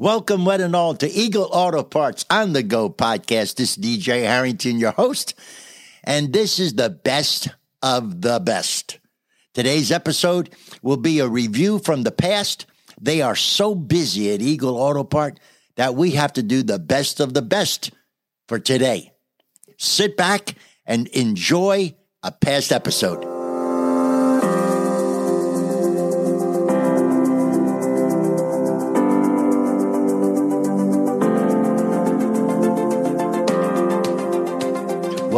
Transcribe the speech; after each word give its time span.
Welcome, 0.00 0.44
one 0.44 0.60
and 0.60 0.76
all, 0.76 0.94
to 0.94 1.10
Eagle 1.10 1.48
Auto 1.50 1.82
Parts 1.82 2.24
on 2.30 2.52
the 2.52 2.62
Go 2.62 2.88
podcast. 2.88 3.56
This 3.56 3.76
is 3.76 3.78
DJ 3.78 4.22
Harrington, 4.22 4.78
your 4.78 4.92
host, 4.92 5.34
and 6.04 6.32
this 6.32 6.60
is 6.60 6.74
the 6.74 6.88
best 6.88 7.48
of 7.82 8.20
the 8.20 8.38
best. 8.38 9.00
Today's 9.54 9.90
episode 9.90 10.50
will 10.82 10.98
be 10.98 11.18
a 11.18 11.26
review 11.26 11.80
from 11.80 12.04
the 12.04 12.12
past. 12.12 12.66
They 13.00 13.22
are 13.22 13.34
so 13.34 13.74
busy 13.74 14.32
at 14.32 14.40
Eagle 14.40 14.76
Auto 14.76 15.02
Part 15.02 15.40
that 15.74 15.96
we 15.96 16.12
have 16.12 16.32
to 16.34 16.44
do 16.44 16.62
the 16.62 16.78
best 16.78 17.18
of 17.18 17.34
the 17.34 17.42
best 17.42 17.90
for 18.46 18.60
today. 18.60 19.10
Sit 19.78 20.16
back 20.16 20.54
and 20.86 21.08
enjoy 21.08 21.96
a 22.22 22.30
past 22.30 22.70
episode. 22.70 23.37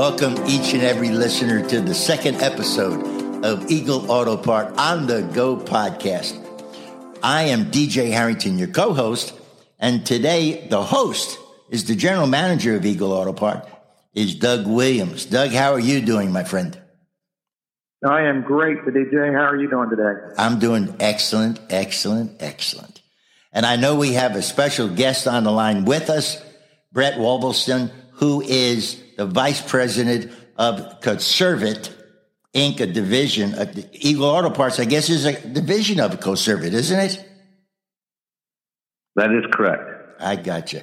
Welcome 0.01 0.33
each 0.47 0.73
and 0.73 0.83
every 0.83 1.11
listener 1.11 1.63
to 1.69 1.83
the 1.83 1.95
second 1.95 2.37
episode 2.37 3.45
of 3.45 3.71
Eagle 3.71 4.11
Auto 4.11 4.35
Part 4.35 4.75
on 4.79 5.07
the 5.07 5.21
Go 5.35 5.59
podcast. 5.59 6.43
I 7.23 7.43
am 7.43 7.67
DJ 7.67 8.11
Harrington, 8.11 8.57
your 8.57 8.69
co 8.69 8.95
host, 8.95 9.39
and 9.79 10.07
today 10.07 10.67
the 10.69 10.83
host 10.83 11.39
is 11.69 11.85
the 11.85 11.95
general 11.95 12.27
manager 12.27 12.77
of 12.77 12.87
Eagle 12.87 13.13
Auto 13.13 13.35
Part, 13.35 13.69
is 14.15 14.37
Doug 14.37 14.67
Williams. 14.67 15.27
Doug, 15.27 15.51
how 15.51 15.75
are 15.75 15.79
you 15.79 16.01
doing, 16.01 16.33
my 16.33 16.45
friend? 16.45 16.81
I 18.03 18.23
am 18.23 18.41
great, 18.41 18.79
DJ. 18.79 19.35
How 19.35 19.51
are 19.51 19.61
you 19.61 19.69
doing 19.69 19.91
today? 19.91 20.35
I'm 20.39 20.59
doing 20.59 20.97
excellent, 20.99 21.61
excellent, 21.69 22.41
excellent. 22.41 23.03
And 23.53 23.67
I 23.67 23.77
know 23.77 23.97
we 23.97 24.15
have 24.15 24.35
a 24.35 24.41
special 24.41 24.89
guest 24.89 25.29
on 25.29 25.45
the 25.45 25.53
line 25.53 25.85
with 25.85 26.09
us, 26.09 26.43
Brett 26.91 27.19
Wollaston, 27.19 27.91
who 28.13 28.41
is 28.41 28.99
the 29.21 29.27
vice 29.27 29.61
president 29.61 30.33
of 30.57 31.03
Conservit 31.03 31.95
Inc., 32.55 32.81
a 32.81 32.87
division 32.87 33.53
of 33.53 33.79
Eagle 33.93 34.25
Auto 34.25 34.49
Parts, 34.49 34.81
I 34.81 34.87
guess 34.87 35.11
is 35.11 35.27
a 35.27 35.39
division 35.47 36.01
of 36.01 36.19
Conservit, 36.21 36.73
isn't 36.73 36.99
it? 36.99 37.29
That 39.17 39.31
is 39.31 39.45
correct. 39.53 40.23
I 40.23 40.37
got 40.37 40.73
you. 40.73 40.81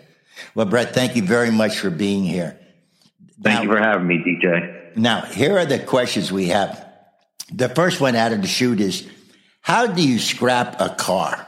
Well, 0.54 0.68
Brett, 0.68 0.94
thank 0.94 1.16
you 1.16 1.24
very 1.24 1.50
much 1.50 1.80
for 1.80 1.90
being 1.90 2.24
here. 2.26 2.60
Thank 3.42 3.56
now, 3.56 3.62
you 3.64 3.70
for 3.70 3.80
having 3.80 4.06
me, 4.06 4.20
DJ. 4.20 4.96
Now, 4.96 5.22
here 5.22 5.58
are 5.58 5.66
the 5.66 5.80
questions 5.80 6.32
we 6.32 6.50
have. 6.50 6.88
The 7.52 7.70
first 7.70 8.00
one 8.00 8.16
out 8.16 8.34
of 8.34 8.44
the 8.44 8.48
chute 8.48 8.82
is 8.82 9.10
How 9.62 9.88
do 9.88 10.08
you 10.08 10.20
scrap 10.20 10.80
a 10.80 10.90
car? 10.90 11.47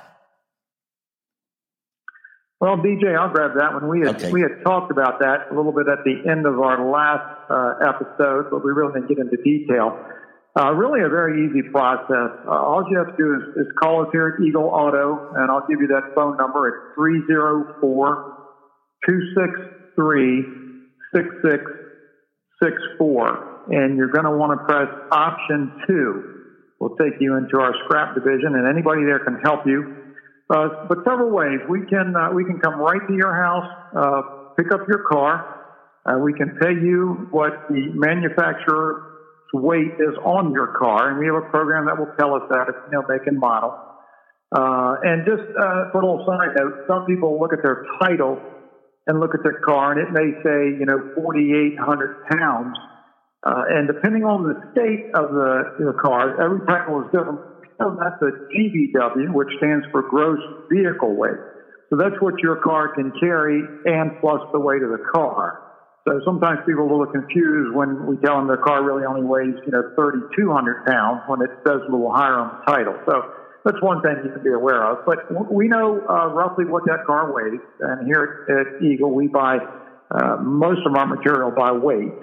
Well, 2.60 2.76
DJ, 2.76 3.16
I'll 3.18 3.32
grab 3.32 3.56
that 3.56 3.72
one. 3.72 3.88
We 3.88 4.02
had 4.02 4.18
okay. 4.18 4.32
we 4.32 4.42
had 4.42 4.62
talked 4.66 4.92
about 4.92 5.20
that 5.20 5.48
a 5.50 5.56
little 5.56 5.72
bit 5.72 5.88
at 5.88 6.04
the 6.04 6.30
end 6.30 6.46
of 6.46 6.60
our 6.60 6.92
last 6.92 7.24
uh, 7.48 7.76
episode, 7.88 8.52
but 8.52 8.66
we 8.66 8.74
really 8.76 9.00
didn't 9.00 9.08
get 9.08 9.18
into 9.18 9.38
detail. 9.40 9.96
Uh, 10.60 10.74
really, 10.74 11.00
a 11.00 11.08
very 11.08 11.48
easy 11.48 11.62
process. 11.72 12.36
Uh, 12.44 12.52
all 12.52 12.84
you 12.92 12.98
have 12.98 13.16
to 13.16 13.18
do 13.18 13.34
is, 13.36 13.44
is, 13.64 13.68
call 13.80 14.02
us 14.04 14.10
here 14.12 14.36
at 14.36 14.42
Eagle 14.44 14.66
Auto, 14.66 15.32
and 15.40 15.50
I'll 15.50 15.66
give 15.70 15.80
you 15.80 15.88
that 15.88 16.12
phone 16.16 16.36
number. 16.36 16.68
It's 16.68 16.96
304 17.00 17.80
263 19.08 20.44
6664. 21.16 23.72
And 23.72 23.96
you're 23.96 24.12
going 24.12 24.26
to 24.26 24.36
want 24.36 24.60
to 24.60 24.66
press 24.66 24.90
option 25.12 25.72
two. 25.88 26.24
We'll 26.82 26.98
take 26.98 27.22
you 27.22 27.38
into 27.38 27.62
our 27.62 27.74
scrap 27.86 28.16
division, 28.16 28.56
and 28.56 28.68
anybody 28.68 29.06
there 29.06 29.20
can 29.24 29.40
help 29.46 29.66
you 29.66 29.99
uh, 30.50 30.88
but 30.88 30.98
several 31.06 31.30
ways 31.30 31.60
we 31.70 31.86
can 31.86 32.16
uh, 32.16 32.34
we 32.34 32.44
can 32.44 32.60
come 32.60 32.80
right 32.82 33.02
to 33.08 33.14
your 33.14 33.34
house, 33.36 33.70
uh, 33.96 34.22
pick 34.58 34.74
up 34.74 34.82
your 34.88 35.04
car. 35.08 35.46
Uh, 36.06 36.18
we 36.18 36.34
can 36.34 36.58
pay 36.60 36.74
you 36.74 37.28
what 37.30 37.52
the 37.70 37.92
manufacturer's 37.94 38.98
weight 39.54 39.94
is 40.00 40.16
on 40.26 40.52
your 40.52 40.74
car, 40.80 41.10
and 41.10 41.20
we 41.20 41.28
have 41.28 41.36
a 41.36 41.48
program 41.50 41.86
that 41.86 41.98
will 41.98 42.10
tell 42.20 42.34
us 42.34 42.42
that 42.50 42.66
it's 42.68 42.78
you 42.88 42.98
know 42.98 43.04
make 43.08 43.28
and 43.28 43.38
model. 43.38 43.78
Uh, 44.52 44.96
and 45.04 45.24
just 45.24 45.44
uh, 45.54 45.92
for 45.92 46.02
a 46.02 46.06
little 46.10 46.26
side 46.26 46.58
note, 46.58 46.74
some 46.88 47.06
people 47.06 47.40
look 47.40 47.54
at 47.54 47.62
their 47.62 47.86
title 48.02 48.40
and 49.06 49.20
look 49.20 49.36
at 49.36 49.44
their 49.44 49.62
car, 49.62 49.92
and 49.92 50.02
it 50.02 50.10
may 50.12 50.34
say 50.42 50.74
you 50.80 50.86
know 50.88 50.98
4,800 51.14 52.26
pounds. 52.32 52.76
and 53.46 53.86
depending 53.86 54.24
on 54.24 54.42
the 54.50 54.58
state 54.74 55.14
of 55.14 55.30
the, 55.30 55.94
the 55.94 55.94
car, 56.02 56.42
every 56.42 56.66
title 56.66 57.02
is 57.02 57.08
different 57.14 57.40
Oh, 57.82 57.96
that's 57.98 58.16
a 58.22 58.32
GVW, 58.54 59.30
which 59.30 59.50
stands 59.58 59.86
for 59.92 60.04
gross 60.04 60.40
vehicle 60.72 61.16
weight. 61.16 61.40
So 61.90 61.98
that's 61.98 62.16
what 62.20 62.36
your 62.44 62.58
car 62.58 62.90
can 62.90 63.12
carry 63.20 63.64
and 63.86 64.12
plus 64.20 64.42
the 64.54 64.60
weight 64.60 64.84
of 64.84 64.90
the 64.90 65.00
car. 65.16 65.54
So 66.08 66.20
sometimes 66.26 66.60
people 66.68 66.84
are 66.84 66.88
a 66.88 66.92
little 66.92 67.08
confused 67.08 67.74
when 67.74 68.06
we 68.06 68.18
tell 68.18 68.38
them 68.38 68.48
their 68.48 68.58
car 68.58 68.84
really 68.84 69.04
only 69.06 69.24
weighs, 69.24 69.56
you 69.66 69.72
know, 69.72 69.84
3,200 69.96 70.78
pounds 70.88 71.22
when 71.26 71.42
it 71.42 71.52
says 71.68 71.82
a 71.88 71.92
little 71.92 72.12
higher 72.14 72.40
on 72.40 72.50
the 72.50 72.72
title. 72.72 72.96
So 73.10 73.22
that's 73.66 73.78
one 73.82 74.02
thing 74.02 74.16
you 74.24 74.32
can 74.32 74.42
be 74.42 74.52
aware 74.52 74.84
of. 74.92 75.00
But 75.06 75.20
we 75.52 75.68
know 75.68 76.02
uh, 76.10 76.28
roughly 76.28 76.66
what 76.66 76.84
that 76.86 77.00
car 77.06 77.32
weighs. 77.32 77.60
And 77.80 78.02
here 78.06 78.30
at 78.50 78.68
Eagle, 78.82 79.14
we 79.14 79.28
buy 79.28 79.58
uh, 80.14 80.36
most 80.40 80.82
of 80.86 80.96
our 80.96 81.06
material 81.06 81.52
by 81.52 81.72
weight. 81.72 82.14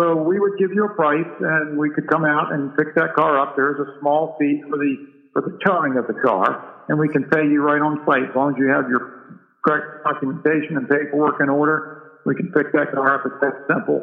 So 0.00 0.16
we 0.16 0.40
would 0.40 0.56
give 0.56 0.72
you 0.72 0.84
a 0.86 0.94
price, 0.96 1.28
and 1.40 1.76
we 1.76 1.90
could 1.90 2.08
come 2.08 2.24
out 2.24 2.52
and 2.52 2.74
pick 2.74 2.94
that 2.96 3.12
car 3.12 3.38
up. 3.38 3.52
There's 3.54 3.78
a 3.78 4.00
small 4.00 4.34
fee 4.40 4.62
for 4.64 4.78
the 4.78 4.96
for 5.34 5.42
the 5.42 5.52
towing 5.64 5.98
of 5.98 6.06
the 6.06 6.16
car, 6.24 6.86
and 6.88 6.98
we 6.98 7.08
can 7.08 7.24
pay 7.24 7.44
you 7.44 7.60
right 7.60 7.80
on 7.82 7.98
site 8.08 8.24
as 8.24 8.34
long 8.34 8.50
as 8.50 8.56
you 8.56 8.72
have 8.72 8.88
your 8.88 9.36
correct 9.62 9.84
documentation 10.02 10.80
and 10.80 10.88
paperwork 10.88 11.36
in 11.40 11.50
order. 11.50 12.22
We 12.24 12.34
can 12.34 12.48
pick 12.48 12.72
that 12.72 12.92
car 12.94 13.14
up. 13.14 13.20
It's 13.26 13.36
that 13.42 13.52
simple. 13.68 14.00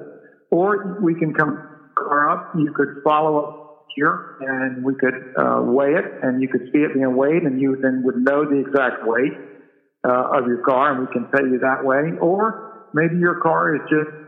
Or 0.52 1.02
we 1.02 1.16
can 1.16 1.34
come 1.34 1.58
car 1.98 2.30
up. 2.30 2.54
You 2.56 2.70
could 2.76 3.02
follow 3.04 3.38
up 3.38 3.88
here, 3.96 4.38
and 4.40 4.84
we 4.86 4.94
could 4.94 5.18
uh, 5.36 5.62
weigh 5.64 5.98
it, 5.98 6.06
and 6.22 6.40
you 6.40 6.48
could 6.48 6.62
see 6.72 6.80
it 6.80 6.94
being 6.94 7.16
weighed, 7.16 7.42
and 7.42 7.60
you 7.60 7.76
then 7.82 8.04
would 8.06 8.18
know 8.18 8.46
the 8.46 8.60
exact 8.62 9.02
weight 9.02 9.34
uh, 10.08 10.38
of 10.38 10.46
your 10.46 10.60
car, 10.60 10.92
and 10.92 11.00
we 11.00 11.08
can 11.12 11.26
pay 11.26 11.44
you 11.44 11.58
that 11.66 11.84
way. 11.84 12.14
Or 12.22 12.92
maybe 12.94 13.18
your 13.18 13.42
car 13.42 13.74
is 13.76 13.82
just 13.90 14.27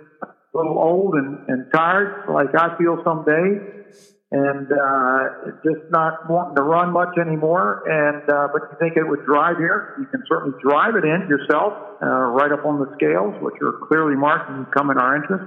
a 0.54 0.58
little 0.58 0.78
old 0.78 1.14
and, 1.16 1.38
and 1.48 1.66
tired, 1.74 2.26
like 2.30 2.50
I 2.58 2.78
feel 2.78 2.98
some 3.04 3.24
days, 3.26 3.62
and 4.32 4.68
uh, 4.72 5.52
just 5.64 5.90
not 5.90 6.30
wanting 6.30 6.56
to 6.56 6.64
run 6.64 6.92
much 6.92 7.18
anymore. 7.20 7.84
And 7.86 8.24
uh, 8.30 8.48
but 8.54 8.62
you 8.72 8.78
think 8.80 8.98
it 8.98 9.08
would 9.08 9.26
drive 9.26 9.58
here? 9.58 9.96
You 10.00 10.06
can 10.08 10.24
certainly 10.28 10.58
drive 10.62 10.96
it 10.96 11.06
in 11.06 11.28
yourself, 11.30 11.74
uh, 12.02 12.06
right 12.06 12.52
up 12.52 12.66
on 12.66 12.80
the 12.80 12.90
scales, 12.96 13.36
which 13.42 13.56
are 13.62 13.74
clearly 13.88 14.16
marked 14.16 14.50
and 14.50 14.66
come 14.72 14.90
in 14.90 14.98
our 14.98 15.16
entrance, 15.16 15.44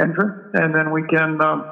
entrance, 0.00 0.54
and 0.54 0.74
then 0.74 0.90
we 0.92 1.02
can 1.04 1.40
um, 1.40 1.64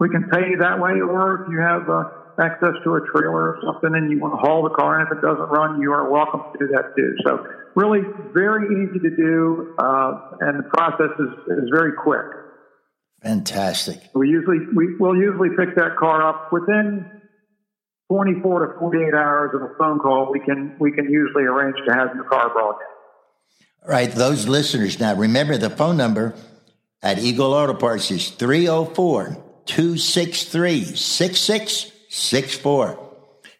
we 0.00 0.08
can 0.08 0.28
pay 0.30 0.48
you 0.50 0.58
that 0.60 0.78
way. 0.78 1.00
Or 1.00 1.44
if 1.44 1.52
you 1.52 1.60
have 1.60 1.88
uh, 1.88 2.17
access 2.40 2.74
to 2.84 2.94
a 2.94 3.00
trailer 3.12 3.54
or 3.54 3.58
something 3.64 3.94
and 3.94 4.10
you 4.10 4.18
want 4.20 4.34
to 4.34 4.38
haul 4.38 4.62
the 4.62 4.74
car, 4.74 5.00
and 5.00 5.08
if 5.08 5.18
it 5.18 5.22
doesn't 5.22 5.48
run, 5.50 5.80
you 5.80 5.92
are 5.92 6.10
welcome 6.10 6.42
to 6.52 6.58
do 6.58 6.66
that 6.72 6.94
too. 6.96 7.14
So 7.26 7.46
really 7.74 8.00
very 8.32 8.66
easy 8.66 8.98
to 8.98 9.16
do, 9.16 9.74
uh, 9.78 10.38
and 10.40 10.58
the 10.58 10.68
process 10.74 11.10
is, 11.18 11.62
is 11.64 11.70
very 11.72 11.92
quick. 11.92 12.26
Fantastic. 13.22 14.00
We 14.14 14.28
usually 14.28 14.58
we 14.74 14.96
will 14.96 15.16
usually 15.16 15.50
pick 15.50 15.74
that 15.76 15.96
car 15.98 16.22
up 16.22 16.52
within 16.52 17.10
24 18.10 18.66
to 18.66 18.78
48 18.78 19.14
hours 19.14 19.50
of 19.54 19.62
a 19.62 19.74
phone 19.76 19.98
call. 19.98 20.30
We 20.32 20.40
can 20.40 20.76
we 20.78 20.92
can 20.92 21.10
usually 21.10 21.44
arrange 21.44 21.76
to 21.86 21.94
have 21.94 22.14
your 22.14 22.24
car 22.24 22.48
brought 22.50 22.76
in. 22.80 22.86
All 23.84 23.90
right, 23.90 24.10
those 24.10 24.46
listeners 24.46 25.00
now 25.00 25.14
remember 25.14 25.56
the 25.56 25.70
phone 25.70 25.96
number 25.96 26.34
at 27.02 27.18
Eagle 27.18 27.54
Auto 27.54 27.74
Parts 27.74 28.10
is 28.10 28.30
304 28.30 29.36
263 29.66 30.84
6664. 32.18 32.98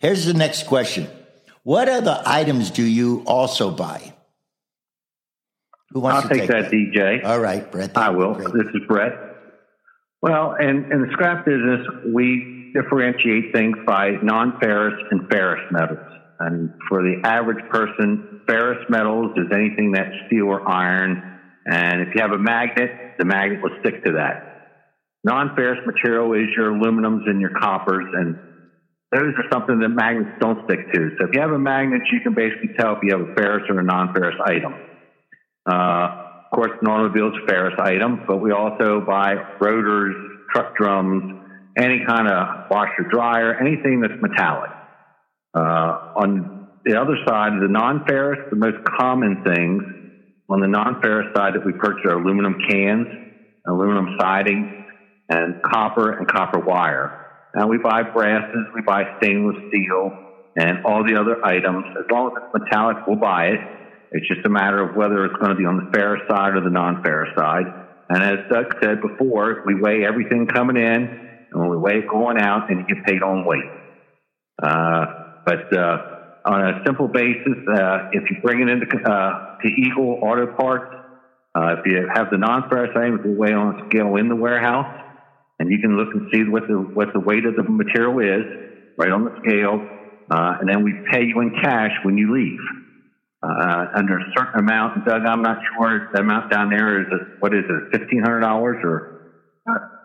Here's 0.00 0.26
the 0.26 0.34
next 0.34 0.66
question 0.66 1.08
what 1.62 1.88
other 1.88 2.22
items 2.24 2.70
do 2.70 2.82
you 2.82 3.22
also 3.26 3.70
buy? 3.70 4.14
Who 5.90 6.00
wants 6.00 6.22
I'll 6.22 6.28
to 6.28 6.34
take, 6.34 6.48
take 6.48 6.50
that, 6.50 6.70
that, 6.70 6.72
DJ. 6.72 7.24
All 7.24 7.40
right, 7.40 7.70
Brett. 7.70 7.96
I 7.96 8.10
will. 8.10 8.34
This 8.34 8.66
is 8.74 8.82
Brett. 8.86 9.12
Well, 10.20 10.54
in, 10.58 10.90
in 10.90 11.02
the 11.02 11.08
scrap 11.12 11.44
business, 11.44 11.86
we 12.14 12.72
differentiate 12.74 13.52
things 13.54 13.76
by 13.86 14.12
non-ferrous 14.22 14.98
and 15.10 15.28
ferrous 15.30 15.62
metals. 15.70 15.98
And 16.40 16.70
for 16.88 17.02
the 17.02 17.20
average 17.24 17.68
person, 17.70 18.40
ferrous 18.46 18.84
metals 18.88 19.32
is 19.36 19.46
anything 19.52 19.92
that's 19.92 20.14
steel 20.26 20.46
or 20.46 20.66
iron. 20.68 21.22
And 21.66 22.00
if 22.02 22.14
you 22.14 22.22
have 22.22 22.32
a 22.32 22.38
magnet, 22.38 23.16
the 23.18 23.24
magnet 23.24 23.62
will 23.62 23.76
stick 23.80 24.04
to 24.04 24.12
that. 24.12 24.47
Non-ferrous 25.24 25.80
material 25.84 26.32
is 26.34 26.48
your 26.56 26.72
aluminums 26.72 27.28
and 27.28 27.40
your 27.40 27.50
coppers, 27.58 28.06
and 28.14 28.38
those 29.10 29.34
are 29.36 29.44
something 29.50 29.80
that 29.80 29.88
magnets 29.88 30.30
don't 30.40 30.64
stick 30.64 30.92
to. 30.92 31.10
So 31.18 31.26
if 31.26 31.34
you 31.34 31.40
have 31.40 31.50
a 31.50 31.58
magnet, 31.58 32.02
you 32.12 32.20
can 32.20 32.34
basically 32.34 32.70
tell 32.78 32.96
if 32.96 32.98
you 33.02 33.16
have 33.16 33.28
a 33.28 33.34
ferrous 33.34 33.64
or 33.68 33.80
a 33.80 33.82
non-ferrous 33.82 34.36
item. 34.44 34.74
Uh, 35.68 36.24
of 36.44 36.54
course, 36.54 36.70
an 36.80 36.88
automobile 36.88 37.28
is 37.28 37.34
a 37.42 37.46
ferrous 37.46 37.74
item, 37.78 38.24
but 38.26 38.38
we 38.38 38.52
also 38.52 39.00
buy 39.00 39.34
rotors, 39.60 40.14
truck 40.52 40.76
drums, 40.76 41.42
any 41.76 42.04
kind 42.06 42.28
of 42.28 42.70
washer 42.70 43.04
dryer, 43.10 43.54
anything 43.60 44.00
that's 44.00 44.20
metallic. 44.20 44.70
Uh, 45.54 46.14
on 46.16 46.68
the 46.84 46.98
other 46.98 47.16
side, 47.26 47.52
the 47.60 47.68
non-ferrous, 47.68 48.38
the 48.50 48.56
most 48.56 48.78
common 48.98 49.42
things 49.44 49.82
on 50.48 50.60
the 50.60 50.68
non-ferrous 50.68 51.34
side 51.36 51.54
that 51.54 51.64
we 51.64 51.72
purchase 51.72 52.04
are 52.06 52.18
aluminum 52.18 52.56
cans, 52.68 53.06
aluminum 53.66 54.16
siding, 54.20 54.77
and 55.28 55.62
copper 55.62 56.12
and 56.12 56.26
copper 56.26 56.58
wire. 56.58 57.26
Now 57.54 57.66
we 57.66 57.78
buy 57.78 58.02
brasses, 58.02 58.66
we 58.74 58.82
buy 58.82 59.16
stainless 59.18 59.56
steel, 59.68 60.12
and 60.56 60.84
all 60.84 61.04
the 61.04 61.18
other 61.20 61.44
items. 61.44 61.84
As 61.98 62.10
long 62.10 62.32
as 62.36 62.42
it's 62.42 62.64
metallic, 62.64 63.06
we'll 63.06 63.16
buy 63.16 63.46
it. 63.46 63.60
It's 64.10 64.26
just 64.26 64.44
a 64.46 64.48
matter 64.48 64.82
of 64.82 64.96
whether 64.96 65.24
it's 65.24 65.36
going 65.36 65.50
to 65.50 65.56
be 65.56 65.66
on 65.66 65.76
the 65.76 65.90
ferrous 65.92 66.22
side 66.28 66.56
or 66.56 66.62
the 66.62 66.70
non-ferrous 66.70 67.34
side. 67.36 67.66
And 68.08 68.22
as 68.22 68.38
Doug 68.50 68.74
said 68.82 69.02
before, 69.02 69.62
we 69.66 69.74
weigh 69.74 70.04
everything 70.04 70.46
coming 70.46 70.76
in, 70.76 71.28
and 71.52 71.70
we 71.70 71.76
weigh 71.76 71.98
it 71.98 72.08
going 72.08 72.38
out, 72.40 72.70
and 72.70 72.80
you 72.80 72.94
get 72.94 73.04
paid 73.04 73.22
on 73.22 73.44
weight. 73.44 73.70
Uh, 74.62 75.06
but 75.44 75.76
uh, 75.76 75.96
on 76.46 76.60
a 76.68 76.82
simple 76.86 77.08
basis, 77.08 77.58
uh, 77.70 78.08
if 78.12 78.24
you 78.30 78.38
bring 78.42 78.62
it 78.62 78.68
into 78.68 78.86
uh, 78.86 79.58
to 79.58 79.68
Eagle 79.68 80.20
Auto 80.22 80.46
Parts, 80.56 80.94
uh, 81.54 81.76
if 81.78 81.86
you 81.86 82.08
have 82.14 82.30
the 82.30 82.38
non-ferrous 82.38 82.96
items, 82.96 83.20
we 83.24 83.34
weigh 83.34 83.52
on 83.52 83.80
a 83.80 83.88
scale 83.88 84.16
in 84.16 84.28
the 84.28 84.36
warehouse, 84.36 85.07
and 85.58 85.70
you 85.70 85.78
can 85.78 85.96
look 85.96 86.08
and 86.12 86.22
see 86.32 86.42
what 86.48 86.66
the 86.66 86.74
what 86.74 87.08
the 87.12 87.20
weight 87.20 87.44
of 87.44 87.54
the 87.56 87.64
material 87.64 88.18
is 88.20 88.44
right 88.96 89.10
on 89.10 89.24
the 89.24 89.32
scale, 89.44 89.80
uh, 90.30 90.54
and 90.60 90.68
then 90.68 90.82
we 90.82 90.92
pay 91.12 91.24
you 91.24 91.40
in 91.40 91.50
cash 91.62 91.92
when 92.02 92.16
you 92.16 92.34
leave. 92.34 92.60
Uh, 93.40 93.86
under 93.94 94.18
a 94.18 94.24
certain 94.36 94.58
amount, 94.58 95.06
Doug, 95.06 95.22
I'm 95.24 95.42
not 95.42 95.58
sure 95.76 96.10
the 96.12 96.20
amount 96.20 96.50
down 96.50 96.70
there 96.70 97.00
is 97.00 97.06
it, 97.10 97.20
what 97.38 97.54
is 97.54 97.62
it, 97.68 97.98
fifteen 97.98 98.22
hundred 98.22 98.40
dollars 98.40 98.78
or 98.82 99.32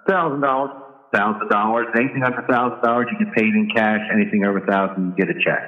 thousand 0.07 0.41
dollars? 0.41 0.69
Thousand 1.13 1.47
dollars. 1.50 1.88
Anything 1.95 2.23
under 2.23 2.44
thousand 2.50 2.81
dollars, 2.83 3.07
you 3.11 3.25
get 3.25 3.33
paid 3.35 3.53
in 3.53 3.67
cash. 3.75 4.01
Anything 4.13 4.45
over 4.45 4.59
thousand, 4.61 5.13
you 5.17 5.25
get 5.25 5.29
a 5.29 5.39
check. 5.44 5.61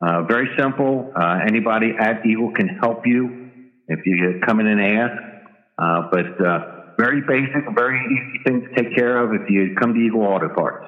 Uh, 0.00 0.22
very 0.22 0.48
simple. 0.58 1.12
Uh, 1.14 1.38
anybody 1.46 1.92
at 1.98 2.24
Eagle 2.24 2.50
can 2.50 2.68
help 2.68 3.06
you 3.06 3.50
if 3.88 4.00
you 4.04 4.40
come 4.46 4.60
in 4.60 4.66
and 4.66 4.80
ask. 4.80 5.22
Uh, 5.76 6.02
but 6.10 6.46
uh, 6.46 6.58
very 6.98 7.20
basic, 7.22 7.62
very 7.74 8.00
easy 8.04 8.42
thing 8.44 8.60
to 8.62 8.74
take 8.74 8.94
care 8.94 9.22
of 9.22 9.32
if 9.32 9.48
you 9.48 9.74
come 9.78 9.94
to 9.94 10.00
Eagle 10.00 10.22
Auto 10.22 10.48
Parts. 10.48 10.84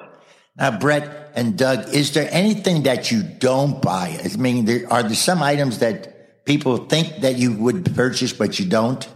Now, 0.57 0.77
Brett 0.77 1.31
and 1.33 1.57
Doug, 1.57 1.93
is 1.93 2.11
there 2.13 2.27
anything 2.29 2.83
that 2.83 3.09
you 3.09 3.23
don't 3.23 3.81
buy? 3.81 4.19
I 4.21 4.35
mean, 4.35 4.65
there, 4.65 4.91
are 4.91 5.01
there 5.01 5.15
some 5.15 5.41
items 5.41 5.79
that 5.79 6.45
people 6.45 6.85
think 6.85 7.21
that 7.21 7.37
you 7.37 7.53
would 7.53 7.95
purchase 7.95 8.33
but 8.33 8.59
you 8.59 8.65
don't? 8.65 9.07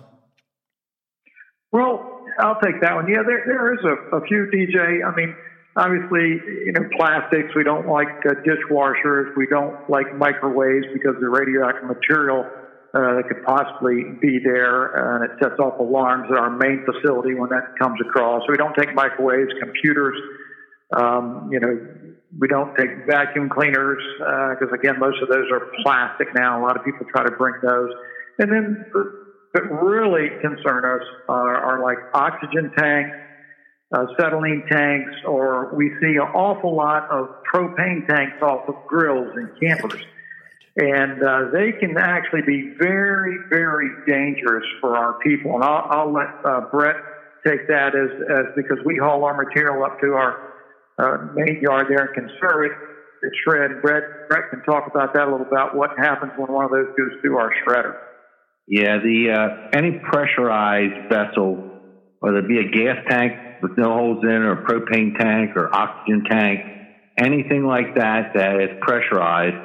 Well, 1.73 2.21
I'll 2.39 2.59
take 2.61 2.79
that 2.81 2.95
one. 2.95 3.09
Yeah, 3.09 3.23
there 3.27 3.43
there 3.45 3.73
is 3.73 3.79
a, 3.83 4.17
a 4.17 4.21
few 4.27 4.47
DJ. 4.53 5.05
I 5.05 5.13
mean, 5.13 5.35
obviously, 5.75 6.39
you 6.65 6.71
know, 6.71 6.87
plastics. 6.95 7.53
We 7.53 7.63
don't 7.63 7.87
like 7.87 8.07
uh, 8.25 8.35
dishwashers. 8.47 9.35
We 9.35 9.47
don't 9.47 9.89
like 9.89 10.15
microwaves 10.15 10.85
because 10.93 11.15
the 11.19 11.27
radioactive 11.27 11.83
material 11.83 12.45
uh, 12.95 13.15
that 13.15 13.27
could 13.27 13.41
possibly 13.43 14.05
be 14.21 14.39
there, 14.41 14.87
and 14.87 15.25
it 15.25 15.31
sets 15.43 15.59
off 15.59 15.77
alarms 15.79 16.27
at 16.31 16.37
our 16.37 16.49
main 16.49 16.79
facility 16.85 17.35
when 17.35 17.49
that 17.49 17.63
comes 17.77 17.99
across. 17.99 18.41
So 18.47 18.51
we 18.51 18.57
don't 18.57 18.73
take 18.79 18.93
microwaves, 18.95 19.51
computers. 19.59 20.15
Um, 20.95 21.49
you 21.51 21.59
know, 21.59 21.75
we 22.39 22.47
don't 22.47 22.71
take 22.79 22.89
vacuum 23.05 23.49
cleaners 23.49 23.99
because 24.17 24.71
uh, 24.71 24.75
again, 24.75 24.95
most 24.97 25.21
of 25.21 25.27
those 25.27 25.43
are 25.51 25.61
plastic 25.83 26.29
now. 26.33 26.57
A 26.57 26.61
lot 26.61 26.77
of 26.77 26.83
people 26.83 27.05
try 27.13 27.25
to 27.25 27.31
bring 27.37 27.55
those, 27.61 27.89
and 28.39 28.49
then 28.49 28.85
that 29.53 29.63
really 29.69 30.29
concern 30.39 30.85
us 30.85 31.01
are, 31.27 31.55
are 31.55 31.81
like 31.81 31.97
oxygen 32.13 32.71
tanks, 32.77 33.17
uh, 33.93 34.05
acetylene 34.17 34.63
tanks, 34.71 35.11
or 35.25 35.67
we 35.75 35.91
see 35.99 36.15
an 36.15 36.27
awful 36.33 36.75
lot 36.75 37.03
of 37.09 37.27
propane 37.53 38.05
tanks 38.07 38.37
off 38.41 38.61
of 38.69 38.75
grills 38.87 39.31
and 39.35 39.49
campers. 39.61 40.01
And 40.77 41.23
uh, 41.23 41.51
they 41.53 41.71
can 41.71 41.95
actually 41.97 42.41
be 42.45 42.75
very, 42.77 43.37
very 43.49 43.89
dangerous 44.05 44.65
for 44.81 44.97
our 44.97 45.13
people. 45.23 45.55
And 45.55 45.63
I'll, 45.63 45.87
I'll 45.89 46.13
let 46.13 46.27
uh, 46.43 46.61
Brett 46.71 46.95
take 47.47 47.67
that 47.67 47.95
as, 47.95 48.09
as 48.29 48.45
because 48.55 48.79
we 48.83 48.97
haul 49.01 49.23
our 49.23 49.33
material 49.33 49.83
up 49.83 49.93
to 50.01 50.13
our 50.13 50.35
uh, 50.97 51.17
main 51.33 51.59
yard 51.61 51.87
there 51.87 51.99
and 51.99 52.13
Conservit 52.13 52.71
shred. 53.43 53.81
Brett, 53.81 54.03
Brett 54.29 54.43
can 54.49 54.61
talk 54.61 54.83
about 54.87 55.13
that 55.13 55.27
a 55.27 55.31
little 55.31 55.47
about 55.49 55.75
what 55.75 55.91
happens 55.97 56.31
when 56.35 56.51
one 56.51 56.65
of 56.65 56.71
those 56.71 56.87
goes 56.97 57.11
through 57.21 57.37
our 57.37 57.49
shredder. 57.67 57.93
Yeah, 58.67 58.97
the 58.97 59.31
uh, 59.31 59.77
any 59.77 59.91
pressurized 59.91 61.09
vessel, 61.09 61.57
whether 62.19 62.39
it 62.39 62.47
be 62.47 62.59
a 62.59 62.65
gas 62.65 62.97
tank 63.09 63.33
with 63.61 63.71
no 63.77 63.93
holes 63.93 64.23
in, 64.23 64.29
or 64.29 64.53
a 64.53 64.63
propane 64.63 65.17
tank, 65.17 65.51
or 65.55 65.69
oxygen 65.73 66.23
tank, 66.29 66.59
anything 67.17 67.63
like 67.65 67.95
that 67.95 68.31
that 68.33 68.61
is 68.61 68.69
pressurized, 68.81 69.55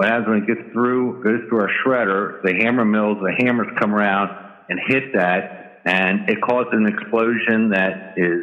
happens 0.00 0.26
when 0.26 0.38
it 0.38 0.46
gets 0.46 0.60
through, 0.72 1.20
goes 1.22 1.40
through 1.48 1.60
our 1.60 1.70
shredder, 1.84 2.42
the 2.42 2.54
hammer 2.60 2.84
mills, 2.84 3.18
the 3.20 3.34
hammers 3.44 3.68
come 3.78 3.94
around 3.94 4.30
and 4.68 4.78
hit 4.88 5.04
that, 5.12 5.82
and 5.84 6.20
it 6.28 6.40
causes 6.40 6.72
an 6.72 6.86
explosion 6.86 7.70
that 7.70 7.92
is 8.16 8.40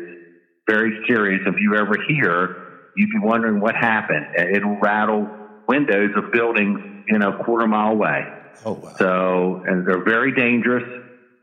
very 0.69 0.94
serious. 1.07 1.42
If 1.46 1.56
you 1.60 1.75
ever 1.75 1.96
hear, 2.07 2.50
you'd 2.96 3.10
be 3.10 3.19
wondering 3.19 3.60
what 3.60 3.75
happened. 3.75 4.28
It'll 4.54 4.78
rattle 4.81 5.28
windows 5.68 6.12
of 6.16 6.25
buildings, 6.31 6.80
you 7.07 7.18
know, 7.18 7.30
a 7.30 7.34
quarter 7.34 7.68
mile 7.68 7.92
away. 7.92 8.25
Oh, 8.66 8.74
wow. 8.74 8.94
So, 8.98 9.62
and 9.66 9.86
they're 9.86 10.04
very 10.04 10.31
dangerous. 10.31 10.84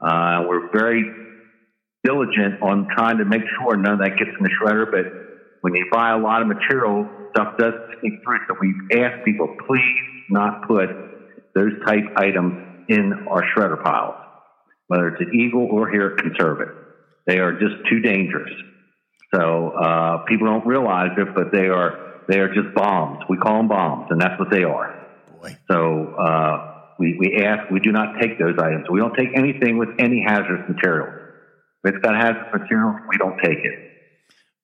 Uh, 0.00 0.42
we're 0.44 0.60
very 0.72 1.04
diligent 2.04 2.56
on 2.60 2.86
trying 2.96 3.18
to 3.18 3.24
make 3.24 3.42
sure 3.58 3.76
none 3.76 3.94
of 3.94 3.98
that 4.00 4.12
gets 4.16 4.30
in 4.38 4.44
the 4.44 4.50
shredder. 4.62 4.84
But 4.90 5.06
when 5.62 5.74
you 5.74 5.84
buy 5.90 6.10
a 6.10 6.18
lot 6.18 6.42
of 6.42 6.46
material, 6.46 7.06
stuff 7.36 7.58
does 7.58 7.74
sneak 8.00 8.22
through. 8.24 8.38
So 8.48 8.56
we 8.60 8.74
ask 8.98 9.24
people, 9.24 9.54
please 9.66 9.82
not 10.30 10.66
put 10.66 10.88
those 11.54 11.72
type 11.86 12.04
items 12.16 12.86
in 12.88 13.12
our 13.28 13.42
shredder 13.54 13.82
piles, 13.82 14.16
whether 14.86 15.08
it's 15.08 15.20
at 15.20 15.34
Eagle 15.34 15.68
or 15.70 15.90
here 15.90 16.16
at 16.16 16.22
Conservit. 16.22 16.68
They 17.26 17.38
are 17.38 17.52
just 17.52 17.74
too 17.90 18.00
dangerous. 18.00 18.50
So 19.34 19.70
uh, 19.70 20.24
people 20.24 20.46
don't 20.46 20.66
realize 20.66 21.10
it, 21.18 21.34
but 21.34 21.52
they 21.52 21.68
are 21.68 22.22
they 22.28 22.40
are 22.40 22.52
just 22.52 22.74
bombs. 22.74 23.22
We 23.28 23.36
call 23.36 23.58
them 23.58 23.68
bombs, 23.68 24.08
and 24.10 24.20
that's 24.20 24.38
what 24.38 24.50
they 24.50 24.64
are. 24.64 25.06
Boy. 25.40 25.56
So. 25.70 26.14
Uh, 26.14 26.72
we, 26.98 27.14
we 27.18 27.44
ask, 27.44 27.70
we 27.70 27.80
do 27.80 27.92
not 27.92 28.18
take 28.20 28.38
those 28.38 28.56
items. 28.58 28.86
We 28.90 29.00
don't 29.00 29.14
take 29.14 29.36
anything 29.36 29.76
with 29.76 29.90
any 29.98 30.24
hazardous 30.26 30.66
material. 30.66 31.08
If 31.84 31.94
it's 31.94 32.02
got 32.02 32.16
hazardous 32.16 32.54
material, 32.54 32.96
we 33.08 33.18
don't 33.18 33.36
take 33.38 33.58
it. 33.58 33.90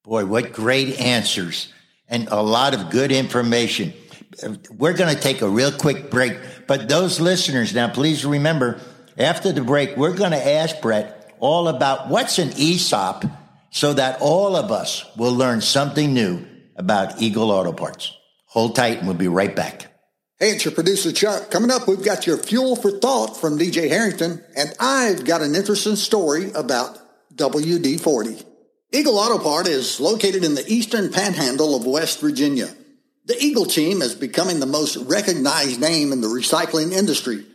Boy, 0.02 0.24
what 0.24 0.52
great 0.52 0.98
answers 0.98 1.72
and 2.12 2.28
a 2.28 2.40
lot 2.40 2.74
of 2.74 2.90
good 2.90 3.10
information. 3.10 3.92
We're 4.70 4.92
going 4.92 5.12
to 5.12 5.20
take 5.20 5.40
a 5.40 5.48
real 5.48 5.72
quick 5.72 6.10
break, 6.10 6.38
but 6.68 6.88
those 6.88 7.18
listeners 7.18 7.74
now, 7.74 7.88
please 7.88 8.24
remember 8.24 8.80
after 9.18 9.50
the 9.50 9.62
break, 9.62 9.96
we're 9.96 10.14
going 10.14 10.30
to 10.30 10.48
ask 10.48 10.80
Brett 10.80 11.34
all 11.40 11.68
about 11.68 12.08
what's 12.08 12.38
an 12.38 12.52
ESOP 12.56 13.24
so 13.70 13.94
that 13.94 14.20
all 14.20 14.54
of 14.54 14.70
us 14.70 15.04
will 15.16 15.34
learn 15.34 15.60
something 15.60 16.12
new 16.12 16.44
about 16.76 17.20
Eagle 17.20 17.50
Auto 17.50 17.72
Parts. 17.72 18.16
Hold 18.46 18.76
tight 18.76 18.98
and 18.98 19.06
we'll 19.06 19.16
be 19.16 19.28
right 19.28 19.56
back. 19.56 19.86
Hey, 20.38 20.50
it's 20.50 20.64
your 20.64 20.74
producer 20.74 21.12
Chuck. 21.12 21.50
Coming 21.50 21.70
up, 21.70 21.88
we've 21.88 22.04
got 22.04 22.26
your 22.26 22.36
fuel 22.36 22.76
for 22.76 22.90
thought 22.90 23.40
from 23.40 23.58
DJ 23.58 23.88
Harrington, 23.88 24.44
and 24.56 24.74
I've 24.80 25.24
got 25.24 25.40
an 25.40 25.54
interesting 25.54 25.96
story 25.96 26.50
about 26.52 26.98
WD 27.36 28.00
40. 28.00 28.51
Eagle 28.94 29.18
Auto 29.18 29.42
Part 29.42 29.68
is 29.68 30.00
located 30.00 30.44
in 30.44 30.54
the 30.54 30.70
eastern 30.70 31.10
panhandle 31.10 31.74
of 31.74 31.86
West 31.86 32.20
Virginia. 32.20 32.68
The 33.24 33.42
Eagle 33.42 33.64
team 33.64 34.02
is 34.02 34.14
becoming 34.14 34.60
the 34.60 34.66
most 34.66 34.96
recognized 34.96 35.80
name 35.80 36.12
in 36.12 36.20
the 36.20 36.28
recycling 36.28 36.92
industry, 36.92 37.46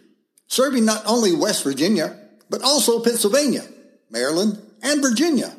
serving 0.47 0.83
not 0.83 1.03
only 1.05 1.35
West 1.35 1.63
Virginia, 1.63 2.17
but 2.49 2.63
also 2.63 3.03
Pennsylvania, 3.03 3.63
Maryland, 4.09 4.59
and 4.81 4.99
Virginia. 4.99 5.55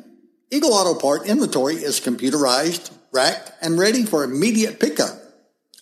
Eagle 0.51 0.73
Auto 0.73 0.99
Part 0.99 1.27
inventory 1.27 1.75
is 1.75 2.01
computerized, 2.01 2.91
racked, 3.13 3.53
and 3.61 3.79
ready 3.79 4.03
for 4.03 4.25
immediate 4.25 4.81
pickup 4.81 5.17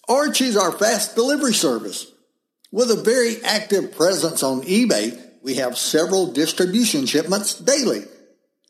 or 0.08 0.30
choose 0.30 0.56
our 0.56 0.72
fast 0.72 1.16
delivery 1.16 1.54
service. 1.54 2.06
With 2.72 2.92
a 2.92 3.02
very 3.02 3.44
active 3.44 3.96
presence 3.96 4.44
on 4.44 4.62
eBay, 4.62 5.20
we 5.42 5.56
have 5.56 5.76
several 5.76 6.34
distribution 6.34 7.08
shipments 7.08 7.56
daily. 7.56 8.04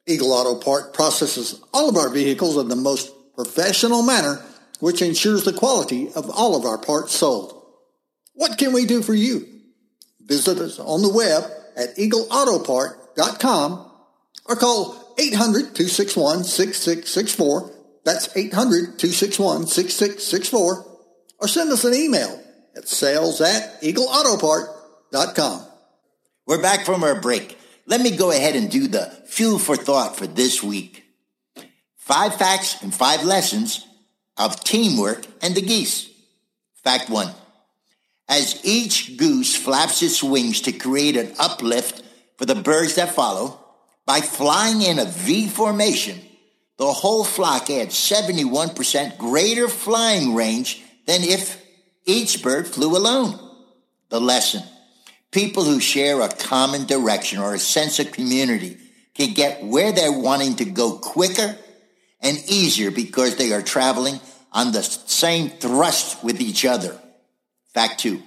Eagle 0.08 0.32
Auto 0.32 0.56
Part 0.56 0.94
processes 0.94 1.62
all 1.74 1.90
of 1.90 1.98
our 1.98 2.10
vehicles 2.10 2.58
in 2.58 2.70
the 2.70 2.76
most 2.76 3.12
professional 3.36 4.02
manner, 4.02 4.42
which 4.80 5.02
ensures 5.02 5.44
the 5.44 5.52
quality 5.54 6.10
of 6.16 6.30
all 6.30 6.56
of 6.56 6.64
our 6.66 6.78
parts 6.78 7.14
sold. 7.14 7.62
What 8.34 8.58
can 8.58 8.72
we 8.74 8.86
do 8.86 9.04
for 9.04 9.14
you? 9.14 9.46
Visit 10.22 10.60
us 10.60 10.80
on 10.80 11.02
the 11.02 11.10
web 11.10 11.44
at 11.76 11.98
eagleautopart.com 11.98 13.92
or 14.46 14.56
call 14.56 15.14
800-261-6664. 15.18 17.74
That's 18.06 18.30
800-261-6664 18.30 20.86
or 21.40 21.48
send 21.48 21.72
us 21.72 21.84
an 21.84 21.94
email 21.94 22.42
at 22.76 22.88
sales 22.88 23.40
at 23.42 23.80
eagleautopart.com. 23.82 25.68
We're 26.46 26.62
back 26.62 26.86
from 26.86 27.04
our 27.04 27.20
break. 27.20 27.58
Let 27.88 28.01
me 28.01 28.12
go 28.12 28.32
ahead 28.32 28.58
and 28.58 28.70
do 28.70 28.88
the 28.88 29.06
fuel 29.27 29.58
for 29.58 29.77
thought 29.77 30.17
for 30.17 30.27
this 30.27 30.62
week. 30.62 31.06
Five 31.96 32.36
facts 32.36 32.82
and 32.84 32.94
five 32.94 33.24
lessons 33.24 33.88
of 34.36 34.62
teamwork 34.62 35.25
and 35.41 35.56
the 35.56 35.62
geese. 35.62 36.10
Fact 36.84 37.10
one. 37.10 37.34
As 38.27 38.60
each 38.65 39.15
goose 39.15 39.56
flaps 39.56 40.03
its 40.03 40.22
wings 40.22 40.62
to 40.62 40.74
create 40.74 41.15
an 41.15 41.34
uplift 41.39 42.03
for 42.36 42.46
the 42.46 42.56
birds 42.56 42.96
that 42.96 43.15
follow, 43.15 43.58
by 44.06 44.20
flying 44.20 44.82
in 44.82 45.00
a 45.00 45.06
V 45.06 45.48
formation, 45.48 46.20
the 46.77 46.91
whole 46.91 47.24
flock 47.24 47.70
adds 47.70 47.96
71% 47.96 49.17
greater 49.17 49.70
flying 49.70 50.36
range 50.36 50.84
than 51.06 51.24
if 51.24 51.62
each 52.06 52.44
bird 52.44 52.67
flew 52.67 52.98
alone. 52.98 53.39
The 54.10 54.20
lesson 54.20 54.63
people 55.32 55.64
who 55.64 55.80
share 55.80 56.22
a 56.22 56.30
common 56.30 56.86
direction 56.86 57.40
or 57.40 57.54
a 57.54 57.60
sense 57.60 58.00
of 58.00 58.12
community 58.12 58.78
can 59.14 59.34
get 59.34 59.64
where 59.64 59.92
they're 59.92 60.12
wanting 60.12 60.56
to 60.58 60.66
go 60.66 60.98
quicker 60.98 61.56
and 62.22 62.38
easier 62.48 62.92
because 62.92 63.36
they 63.36 63.54
are 63.54 63.62
traveling 63.62 64.20
on 64.52 64.72
the 64.72 64.84
same 64.84 65.50
thrust 65.50 66.24
with 66.24 66.42
each 66.42 66.66
other. 66.66 67.00
Fact 67.74 68.00
two. 68.00 68.22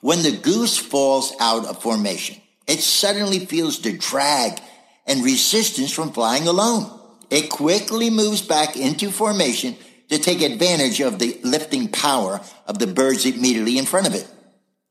When 0.00 0.22
the 0.22 0.32
goose 0.32 0.78
falls 0.78 1.32
out 1.38 1.66
of 1.66 1.82
formation, 1.82 2.40
it 2.66 2.80
suddenly 2.80 3.40
feels 3.40 3.80
the 3.80 3.96
drag 3.96 4.60
and 5.06 5.24
resistance 5.24 5.92
from 5.92 6.12
flying 6.12 6.48
alone. 6.48 6.98
It 7.30 7.50
quickly 7.50 8.10
moves 8.10 8.42
back 8.42 8.76
into 8.76 9.10
formation 9.10 9.76
to 10.10 10.18
take 10.18 10.42
advantage 10.42 11.00
of 11.00 11.18
the 11.18 11.38
lifting 11.42 11.88
power 11.88 12.40
of 12.66 12.78
the 12.78 12.86
birds 12.86 13.24
immediately 13.24 13.78
in 13.78 13.86
front 13.86 14.06
of 14.06 14.14
it. 14.14 14.28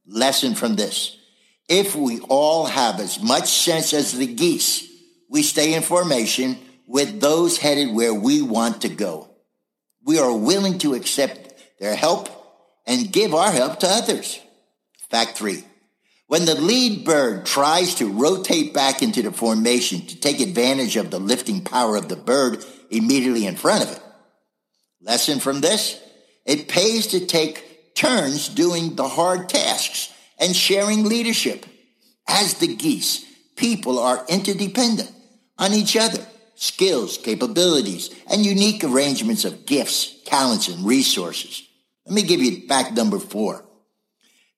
Lesson 0.07 0.55
from 0.55 0.75
this. 0.75 1.17
If 1.71 1.95
we 1.95 2.19
all 2.27 2.65
have 2.65 2.99
as 2.99 3.23
much 3.23 3.47
sense 3.47 3.93
as 3.93 4.11
the 4.11 4.27
geese, 4.27 4.85
we 5.29 5.41
stay 5.41 5.73
in 5.73 5.83
formation 5.83 6.57
with 6.85 7.21
those 7.21 7.57
headed 7.57 7.95
where 7.95 8.13
we 8.13 8.41
want 8.41 8.81
to 8.81 8.89
go. 8.89 9.29
We 10.03 10.19
are 10.19 10.35
willing 10.35 10.79
to 10.79 10.95
accept 10.95 11.53
their 11.79 11.95
help 11.95 12.27
and 12.85 13.09
give 13.09 13.33
our 13.33 13.49
help 13.49 13.79
to 13.79 13.87
others. 13.87 14.37
Fact 15.09 15.37
three. 15.37 15.63
When 16.27 16.43
the 16.43 16.55
lead 16.55 17.05
bird 17.05 17.45
tries 17.45 17.95
to 17.95 18.11
rotate 18.11 18.73
back 18.73 19.01
into 19.01 19.21
the 19.21 19.31
formation 19.31 20.05
to 20.07 20.19
take 20.19 20.41
advantage 20.41 20.97
of 20.97 21.09
the 21.09 21.19
lifting 21.21 21.63
power 21.63 21.95
of 21.95 22.09
the 22.09 22.17
bird 22.17 22.65
immediately 22.89 23.45
in 23.45 23.55
front 23.55 23.85
of 23.85 23.91
it. 23.93 24.03
Lesson 24.99 25.39
from 25.39 25.61
this. 25.61 26.01
It 26.45 26.67
pays 26.67 27.07
to 27.07 27.25
take 27.25 27.95
turns 27.95 28.49
doing 28.49 28.97
the 28.97 29.07
hard 29.07 29.47
tasks 29.47 30.11
and 30.41 30.55
sharing 30.55 31.05
leadership. 31.05 31.65
As 32.27 32.55
the 32.55 32.75
geese, 32.75 33.23
people 33.55 33.99
are 33.99 34.25
interdependent 34.27 35.11
on 35.57 35.73
each 35.73 35.95
other 35.95 36.25
skills, 36.55 37.17
capabilities, 37.17 38.11
and 38.29 38.45
unique 38.45 38.83
arrangements 38.83 39.45
of 39.45 39.65
gifts, 39.65 40.21
talents, 40.25 40.67
and 40.67 40.85
resources. 40.85 41.67
Let 42.05 42.13
me 42.13 42.21
give 42.21 42.39
you 42.39 42.67
fact 42.67 42.93
number 42.93 43.17
four. 43.17 43.65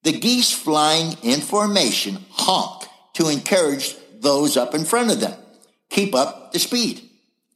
The 0.04 0.12
geese 0.12 0.52
flying 0.52 1.16
in 1.24 1.40
formation 1.40 2.18
honk 2.30 2.84
to 3.14 3.30
encourage 3.30 3.96
those 4.20 4.58
up 4.58 4.76
in 4.76 4.84
front 4.84 5.12
of 5.12 5.22
them. 5.22 5.34
Keep 5.90 6.14
up 6.14 6.52
the 6.52 6.60
speed. 6.60 7.02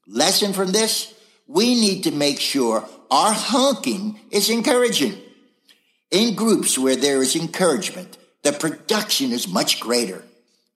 Lesson 0.07 0.53
from 0.53 0.71
this, 0.71 1.13
we 1.45 1.75
need 1.75 2.03
to 2.03 2.11
make 2.11 2.39
sure 2.39 2.87
our 3.11 3.33
honking 3.33 4.17
is 4.31 4.49
encouraging. 4.49 5.17
In 6.11 6.35
groups 6.35 6.77
where 6.77 6.95
there 6.95 7.21
is 7.21 7.35
encouragement, 7.35 8.17
the 8.43 8.53
production 8.53 9.31
is 9.31 9.47
much 9.47 9.79
greater. 9.79 10.23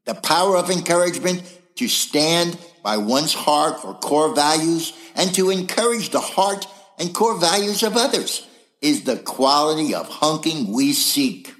The 0.05 0.15
power 0.15 0.57
of 0.57 0.69
encouragement 0.69 1.41
to 1.75 1.88
stand 1.88 2.57
by 2.83 2.97
one's 2.97 3.33
heart 3.33 3.85
or 3.85 3.93
core 3.93 4.35
values 4.35 4.93
and 5.15 5.33
to 5.35 5.50
encourage 5.50 6.09
the 6.09 6.19
heart 6.19 6.65
and 7.00 7.13
core 7.13 7.38
values 7.39 7.83
of 7.83 7.95
others 7.95 8.45
is 8.81 9.03
the 9.03 9.17
quality 9.17 9.93
of 9.93 10.07
honking 10.07 10.73
we 10.73 10.91
seek. 10.91 11.53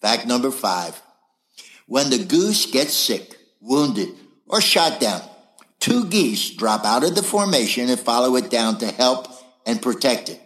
Fact 0.00 0.26
number 0.26 0.50
five. 0.50 1.00
When 1.86 2.10
the 2.10 2.24
goose 2.24 2.66
gets 2.66 2.94
sick, 2.94 3.36
wounded, 3.60 4.08
or 4.48 4.60
shot 4.60 5.00
down, 5.00 5.22
two 5.78 6.06
geese 6.06 6.50
drop 6.50 6.84
out 6.84 7.04
of 7.04 7.14
the 7.14 7.22
formation 7.22 7.88
and 7.88 8.00
follow 8.00 8.34
it 8.36 8.50
down 8.50 8.78
to 8.78 8.86
help 8.86 9.28
and 9.64 9.80
protect 9.80 10.28
it. 10.28 10.40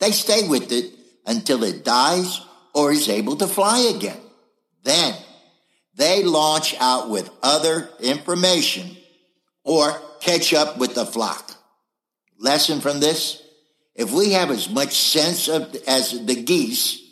They 0.00 0.10
stay 0.10 0.48
with 0.48 0.72
it 0.72 0.95
until 1.26 1.64
it 1.64 1.84
dies 1.84 2.40
or 2.74 2.92
is 2.92 3.08
able 3.08 3.36
to 3.36 3.46
fly 3.46 3.92
again. 3.94 4.20
Then 4.84 5.14
they 5.94 6.22
launch 6.22 6.74
out 6.78 7.10
with 7.10 7.30
other 7.42 7.88
information 8.00 8.96
or 9.64 10.00
catch 10.20 10.54
up 10.54 10.78
with 10.78 10.94
the 10.94 11.06
flock. 11.06 11.52
Lesson 12.38 12.80
from 12.80 13.00
this? 13.00 13.42
If 13.94 14.12
we 14.12 14.32
have 14.32 14.50
as 14.50 14.68
much 14.68 14.94
sense 14.94 15.48
of, 15.48 15.74
as 15.88 16.26
the 16.26 16.42
geese, 16.42 17.02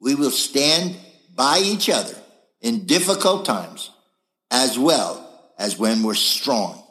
we 0.00 0.14
will 0.14 0.30
stand 0.30 0.96
by 1.34 1.58
each 1.58 1.90
other 1.90 2.14
in 2.60 2.86
difficult 2.86 3.44
times 3.44 3.90
as 4.50 4.78
well 4.78 5.24
as 5.58 5.78
when 5.78 6.02
we're 6.02 6.14
strong. 6.14 6.82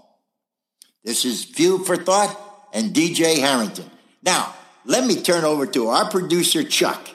This 1.03 1.23
is 1.23 1.45
Fuel 1.45 1.79
for 1.79 1.95
Thought 1.95 2.37
and 2.73 2.93
DJ 2.93 3.39
Harrington. 3.39 3.89
Now, 4.21 4.53
let 4.87 5.05
me 5.05 5.21
turn 5.21 5.43
over 5.43 5.67
to 5.67 5.89
our 5.89 6.09
producer, 6.09 6.63
Chuck, 6.63 7.07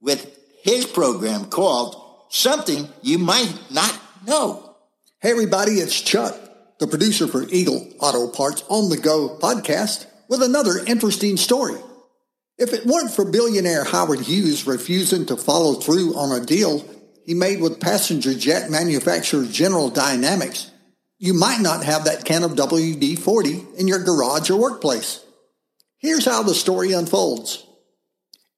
with 0.00 0.38
his 0.62 0.86
program 0.86 1.44
called 1.46 1.96
Something 2.30 2.88
You 3.02 3.18
Might 3.18 3.52
Not 3.70 4.00
Know. 4.26 4.76
Hey, 5.20 5.32
everybody, 5.32 5.72
it's 5.72 6.00
Chuck 6.00 6.36
the 6.82 6.88
producer 6.88 7.28
for 7.28 7.44
Eagle 7.48 7.88
Auto 8.00 8.26
Parts 8.26 8.64
on 8.68 8.88
the 8.88 8.96
Go 8.96 9.38
podcast, 9.40 10.06
with 10.28 10.42
another 10.42 10.84
interesting 10.84 11.36
story. 11.36 11.76
If 12.58 12.72
it 12.72 12.84
weren't 12.84 13.12
for 13.12 13.24
billionaire 13.24 13.84
Howard 13.84 14.18
Hughes 14.18 14.66
refusing 14.66 15.24
to 15.26 15.36
follow 15.36 15.74
through 15.74 16.16
on 16.16 16.32
a 16.32 16.44
deal 16.44 16.84
he 17.24 17.34
made 17.34 17.60
with 17.60 17.78
passenger 17.78 18.34
jet 18.34 18.68
manufacturer 18.68 19.46
General 19.46 19.90
Dynamics, 19.90 20.72
you 21.18 21.34
might 21.34 21.60
not 21.60 21.84
have 21.84 22.06
that 22.06 22.24
can 22.24 22.42
of 22.42 22.56
WD 22.56 23.16
40 23.16 23.64
in 23.78 23.86
your 23.86 24.02
garage 24.02 24.50
or 24.50 24.60
workplace. 24.60 25.24
Here's 26.02 26.24
how 26.24 26.42
the 26.42 26.52
story 26.52 26.92
unfolds. 26.92 27.64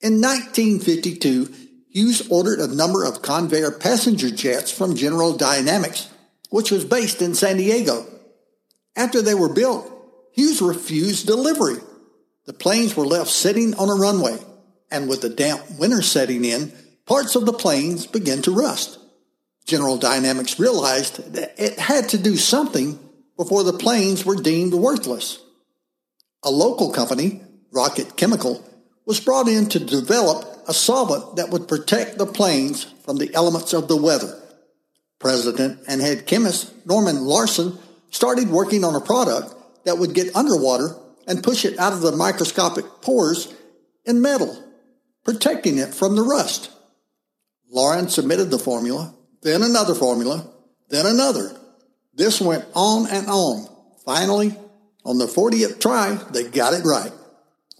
In 0.01 0.23
1952, 0.23 1.55
Hughes 1.91 2.27
ordered 2.31 2.59
a 2.59 2.75
number 2.75 3.05
of 3.05 3.21
Convair 3.21 3.79
passenger 3.79 4.31
jets 4.31 4.73
from 4.73 4.97
General 4.97 5.37
Dynamics, 5.37 6.09
which 6.49 6.71
was 6.71 6.87
based 6.87 7.21
in 7.21 7.35
San 7.35 7.59
Diego. 7.59 8.07
After 8.97 9.21
they 9.21 9.35
were 9.35 9.53
built, 9.53 9.91
Hughes 10.33 10.63
refused 10.63 11.27
delivery. 11.27 11.77
The 12.47 12.55
planes 12.55 12.97
were 12.97 13.07
left 13.07 13.31
sitting 13.31 13.75
on 13.75 13.91
a 13.91 13.95
runway, 13.95 14.39
and 14.91 15.07
with 15.07 15.21
the 15.21 15.29
damp 15.29 15.63
winter 15.79 16.01
setting 16.01 16.47
in, 16.47 16.73
parts 17.05 17.37
of 17.37 17.45
the 17.45 17.53
planes 17.53 18.07
began 18.07 18.41
to 18.43 18.55
rust. 18.55 18.99
General 19.67 19.99
Dynamics 19.99 20.59
realized 20.59 21.35
that 21.35 21.55
it 21.59 21.79
had 21.79 22.09
to 22.11 22.19
do 22.19 22.37
something 22.37 22.99
before 23.37 23.65
the 23.65 23.73
planes 23.75 24.25
were 24.25 24.37
deemed 24.37 24.73
worthless. 24.73 25.44
A 26.45 26.51
local 26.51 26.93
company, 26.93 27.41
Rocket 27.73 28.17
Chemical, 28.17 28.63
was 29.07 29.19
brought 29.19 29.49
in 29.49 29.69
to 29.71 29.79
develop 29.79 30.47
a 30.69 30.75
solvent 30.75 31.37
that 31.37 31.51
would 31.51 31.69
protect 31.69 32.19
the 32.19 32.27
planes 32.27 32.85
from 33.05 33.17
the 33.17 33.35
elements 33.35 33.73
of 33.73 33.89
the 33.89 33.97
weather. 33.97 34.41
President 35.19 35.81
and 35.89 36.01
head 36.01 36.27
chemist 36.27 36.87
Norman 36.87 37.25
Larsen 37.25 37.79
started 38.11 38.51
working 38.51 38.85
on 38.85 38.95
a 38.95 39.01
product 39.01 39.55
that 39.85 39.99
would 39.99 40.15
get 40.15 40.37
underwater 40.37 40.97
and 41.27 41.43
push 41.43 41.65
it 41.65 41.79
out 41.79 41.93
of 41.93 42.03
the 42.03 42.13
microscopic 42.13 42.85
pores 43.01 43.53
in 44.05 44.21
metal, 44.21 44.63
protecting 45.25 45.79
it 45.79 45.95
from 45.95 46.15
the 46.15 46.23
rust. 46.23 46.71
Larsen 47.71 48.09
submitted 48.09 48.51
the 48.51 48.59
formula, 48.59 49.15
then 49.43 49.63
another 49.63 49.95
formula, 49.95 50.47
then 50.91 51.07
another. 51.07 51.59
This 52.15 52.41
went 52.41 52.65
on 52.75 53.07
and 53.09 53.27
on. 53.29 53.69
Finally, 54.05 54.57
on 55.05 55.19
the 55.19 55.27
40th 55.27 55.81
try, 55.81 56.15
they 56.33 56.45
got 56.45 56.75
it 56.75 56.85
right, 56.85 57.13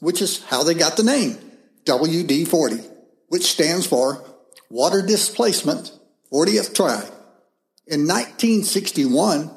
which 0.01 0.21
is 0.21 0.43
how 0.45 0.63
they 0.63 0.75
got 0.75 0.97
the 0.97 1.03
name 1.03 1.39
WD 1.85 2.47
40, 2.49 2.77
which 3.29 3.45
stands 3.45 3.87
for 3.87 4.25
Water 4.71 5.03
Displacement 5.03 5.93
40th 6.33 6.75
Try. 6.75 7.03
In 7.87 8.07
1961, 8.07 9.51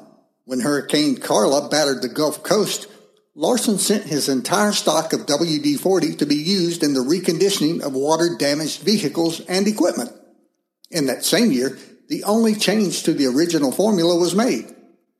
when 0.44 0.60
Hurricane 0.60 1.16
Carla 1.16 1.68
battered 1.68 2.02
the 2.02 2.08
Gulf 2.08 2.42
Coast, 2.42 2.86
Larsen 3.34 3.78
sent 3.78 4.04
his 4.04 4.28
entire 4.28 4.72
stock 4.72 5.12
of 5.12 5.26
WD 5.26 5.78
40 5.78 6.16
to 6.16 6.26
be 6.26 6.34
used 6.34 6.82
in 6.82 6.92
the 6.92 7.00
reconditioning 7.00 7.82
of 7.82 7.94
water 7.94 8.36
damaged 8.36 8.82
vehicles 8.82 9.40
and 9.40 9.66
equipment. 9.68 10.10
In 10.90 11.06
that 11.06 11.24
same 11.24 11.52
year, 11.52 11.78
the 12.08 12.24
only 12.24 12.54
change 12.54 13.04
to 13.04 13.12
the 13.12 13.26
original 13.26 13.70
formula 13.70 14.18
was 14.18 14.34
made. 14.34 14.74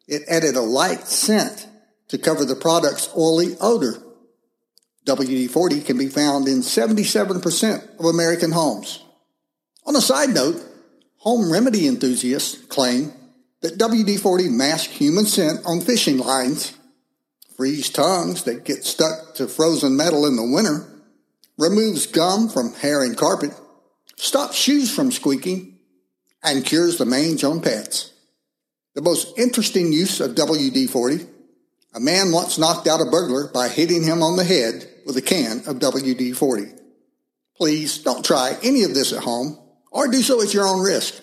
It 0.08 0.22
added 0.28 0.56
a 0.56 0.62
light 0.62 1.06
scent 1.06 1.67
to 2.08 2.18
cover 2.18 2.44
the 2.44 2.56
product's 2.56 3.08
oily 3.16 3.56
odor. 3.60 4.02
WD 5.06 5.50
40 5.50 5.80
can 5.82 5.96
be 5.96 6.08
found 6.08 6.48
in 6.48 6.58
77% 6.58 7.98
of 7.98 8.04
American 8.04 8.52
homes. 8.52 9.02
On 9.86 9.96
a 9.96 10.00
side 10.00 10.30
note, 10.30 10.62
home 11.16 11.50
remedy 11.50 11.86
enthusiasts 11.86 12.62
claim 12.66 13.12
that 13.60 13.78
WD-40 13.78 14.50
masks 14.50 14.92
human 14.92 15.24
scent 15.24 15.60
on 15.64 15.80
fishing 15.80 16.18
lines, 16.18 16.74
frees 17.56 17.90
tongues 17.90 18.44
that 18.44 18.64
get 18.64 18.84
stuck 18.84 19.34
to 19.34 19.48
frozen 19.48 19.96
metal 19.96 20.26
in 20.26 20.36
the 20.36 20.44
winter, 20.44 20.86
removes 21.56 22.06
gum 22.06 22.48
from 22.48 22.74
hair 22.74 23.02
and 23.02 23.16
carpet, 23.16 23.50
stops 24.16 24.56
shoes 24.56 24.94
from 24.94 25.10
squeaking, 25.10 25.78
and 26.44 26.64
cures 26.64 26.98
the 26.98 27.04
mange 27.04 27.42
on 27.42 27.60
pets. 27.60 28.12
The 28.94 29.02
most 29.02 29.38
interesting 29.38 29.92
use 29.92 30.20
of 30.20 30.34
WD 30.34 30.88
40 30.90 31.26
a 31.94 32.00
man 32.00 32.32
once 32.32 32.58
knocked 32.58 32.86
out 32.86 33.00
a 33.00 33.10
burglar 33.10 33.48
by 33.48 33.68
hitting 33.68 34.02
him 34.02 34.22
on 34.22 34.36
the 34.36 34.44
head 34.44 34.88
with 35.06 35.16
a 35.16 35.22
can 35.22 35.58
of 35.66 35.78
WD 35.78 36.36
40. 36.36 36.66
Please 37.56 37.98
don't 37.98 38.24
try 38.24 38.56
any 38.62 38.84
of 38.84 38.94
this 38.94 39.12
at 39.12 39.22
home 39.22 39.58
or 39.90 40.08
do 40.08 40.22
so 40.22 40.42
at 40.42 40.54
your 40.54 40.66
own 40.66 40.80
risk. 40.80 41.22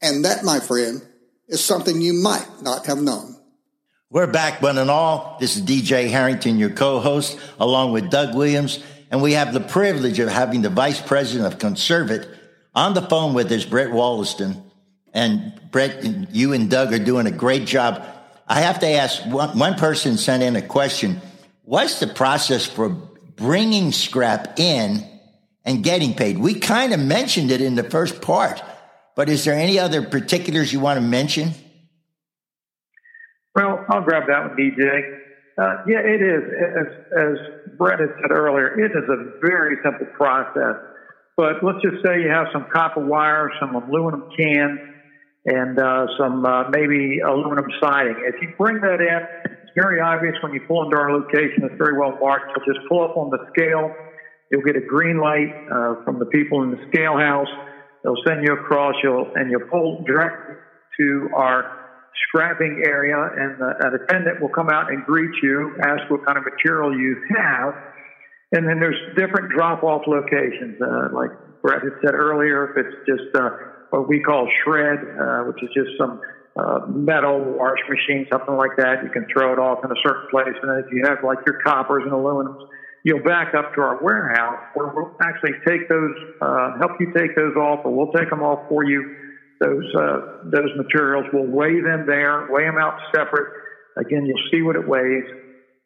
And 0.00 0.24
that, 0.24 0.44
my 0.44 0.60
friend, 0.60 1.02
is 1.48 1.62
something 1.62 2.00
you 2.00 2.14
might 2.14 2.48
not 2.62 2.86
have 2.86 3.02
known. 3.02 3.36
We're 4.08 4.26
back, 4.26 4.62
one 4.62 4.78
and 4.78 4.90
all. 4.90 5.36
This 5.38 5.56
is 5.56 5.62
DJ 5.62 6.08
Harrington, 6.08 6.58
your 6.58 6.70
co-host, 6.70 7.38
along 7.58 7.92
with 7.92 8.10
Doug 8.10 8.34
Williams, 8.34 8.82
and 9.10 9.22
we 9.22 9.34
have 9.34 9.52
the 9.52 9.60
privilege 9.60 10.18
of 10.18 10.28
having 10.28 10.62
the 10.62 10.70
Vice 10.70 11.00
President 11.00 11.52
of 11.52 11.58
Conservit 11.58 12.28
on 12.74 12.94
the 12.94 13.02
phone 13.02 13.34
with 13.34 13.52
us, 13.52 13.64
Brett 13.64 13.92
Wollaston. 13.92 14.62
And 15.12 15.60
Brett, 15.70 16.04
you 16.32 16.52
and 16.52 16.70
Doug 16.70 16.92
are 16.92 16.98
doing 16.98 17.26
a 17.26 17.32
great 17.32 17.66
job. 17.66 18.04
I 18.50 18.62
have 18.62 18.80
to 18.80 18.88
ask 18.88 19.24
one, 19.26 19.56
one 19.56 19.74
person 19.76 20.18
sent 20.18 20.42
in 20.42 20.56
a 20.56 20.62
question. 20.62 21.20
What's 21.62 22.00
the 22.00 22.08
process 22.08 22.66
for 22.66 22.88
bringing 22.88 23.92
scrap 23.92 24.58
in 24.58 25.08
and 25.64 25.84
getting 25.84 26.14
paid? 26.14 26.36
We 26.36 26.58
kind 26.58 26.92
of 26.92 26.98
mentioned 26.98 27.52
it 27.52 27.60
in 27.60 27.76
the 27.76 27.84
first 27.84 28.20
part, 28.20 28.60
but 29.14 29.28
is 29.28 29.44
there 29.44 29.54
any 29.54 29.78
other 29.78 30.02
particulars 30.02 30.72
you 30.72 30.80
want 30.80 30.96
to 30.96 31.00
mention? 31.00 31.52
Well, 33.54 33.84
I'll 33.88 34.02
grab 34.02 34.24
that 34.26 34.48
one, 34.48 34.56
DJ. 34.56 35.18
Uh, 35.56 35.84
yeah, 35.86 36.00
it 36.00 36.20
is. 36.20 36.42
As, 36.76 36.86
as 37.20 37.78
Brett 37.78 38.00
had 38.00 38.08
said 38.20 38.32
earlier, 38.32 38.80
it 38.80 38.90
is 38.90 39.08
a 39.08 39.38
very 39.40 39.76
simple 39.84 40.06
process. 40.06 40.74
But 41.36 41.62
let's 41.62 41.78
just 41.82 42.04
say 42.04 42.20
you 42.20 42.30
have 42.30 42.48
some 42.52 42.66
copper 42.72 43.06
wire, 43.06 43.52
some 43.60 43.76
aluminum 43.76 44.28
cans, 44.36 44.80
and 45.44 45.78
uh, 45.78 46.06
some 46.18 46.44
uh, 46.44 46.64
maybe 46.68 47.18
aluminum 47.26 47.66
siding. 47.82 48.16
If 48.26 48.36
you 48.40 48.48
bring 48.58 48.80
that 48.80 49.00
in, 49.00 49.20
it's 49.44 49.72
very 49.74 50.00
obvious 50.00 50.34
when 50.40 50.52
you 50.52 50.60
pull 50.66 50.82
into 50.82 50.96
our 50.96 51.12
location. 51.12 51.64
It's 51.64 51.74
very 51.78 51.94
well 51.94 52.12
marked. 52.20 52.44
You'll 52.54 52.74
just 52.74 52.84
pull 52.88 53.02
up 53.02 53.16
on 53.16 53.30
the 53.30 53.38
scale. 53.56 53.90
You'll 54.50 54.62
get 54.62 54.76
a 54.76 54.80
green 54.80 55.18
light 55.18 55.50
uh, 55.70 55.94
from 56.04 56.18
the 56.18 56.26
people 56.26 56.62
in 56.62 56.70
the 56.70 56.78
scale 56.92 57.16
house. 57.16 57.48
They'll 58.02 58.20
send 58.26 58.42
you 58.42 58.52
across. 58.52 58.94
You'll 59.02 59.30
and 59.34 59.50
you'll 59.50 59.60
pull 59.70 59.96
directly 60.04 60.54
to 60.98 61.28
our 61.34 61.64
scrapping 62.28 62.82
area, 62.84 63.16
and 63.16 63.58
the, 63.58 63.74
an 63.80 63.92
attendant 63.94 64.40
will 64.40 64.48
come 64.48 64.68
out 64.68 64.86
and 64.88 65.02
greet 65.02 65.30
you, 65.42 65.72
ask 65.82 66.02
what 66.08 66.20
kind 66.26 66.36
of 66.36 66.44
material 66.44 66.92
you 66.92 67.16
have, 67.36 67.72
and 68.52 68.68
then 68.68 68.78
there's 68.80 68.98
different 69.16 69.48
drop-off 69.48 70.02
locations. 70.06 70.76
Uh, 70.80 71.08
like 71.12 71.30
Brett 71.62 71.82
had 71.82 71.92
said 72.04 72.14
earlier, 72.14 72.64
if 72.64 72.70
it's 72.76 72.96
just 73.08 73.24
uh, 73.34 73.50
what 73.90 74.08
we 74.08 74.20
call 74.20 74.48
shred, 74.64 74.98
uh, 74.98 75.44
which 75.44 75.62
is 75.62 75.70
just 75.74 75.90
some 75.98 76.20
uh, 76.58 76.80
metal 76.86 77.42
wash 77.44 77.78
machine, 77.88 78.26
something 78.30 78.56
like 78.56 78.74
that, 78.76 79.02
you 79.02 79.10
can 79.10 79.26
throw 79.32 79.52
it 79.52 79.58
off 79.58 79.78
in 79.84 79.90
a 79.90 80.00
certain 80.02 80.26
place. 80.30 80.54
And 80.62 80.70
then 80.70 80.82
if 80.84 80.90
you 80.90 81.02
have 81.06 81.18
like 81.22 81.38
your 81.46 81.58
coppers 81.64 82.02
and 82.04 82.12
aluminums, 82.12 82.58
you'll 83.04 83.22
back 83.22 83.54
up 83.54 83.74
to 83.74 83.80
our 83.80 84.02
warehouse 84.02 84.60
where 84.74 84.88
we'll 84.94 85.16
actually 85.22 85.54
take 85.66 85.88
those, 85.88 86.14
uh, 86.42 86.78
help 86.78 86.92
you 86.98 87.12
take 87.16 87.34
those 87.36 87.54
off, 87.56 87.80
or 87.84 87.94
we'll 87.94 88.12
take 88.12 88.28
them 88.30 88.42
off 88.42 88.68
for 88.68 88.84
you 88.84 89.02
those 89.60 89.84
uh, 89.94 90.18
those 90.44 90.72
materials. 90.76 91.26
We'll 91.32 91.46
weigh 91.46 91.80
them 91.80 92.04
there, 92.06 92.48
weigh 92.50 92.64
them 92.64 92.78
out 92.78 92.94
separate. 93.14 93.52
Again, 93.98 94.24
you'll 94.24 94.48
see 94.50 94.62
what 94.62 94.76
it 94.76 94.86
weighs, 94.86 95.28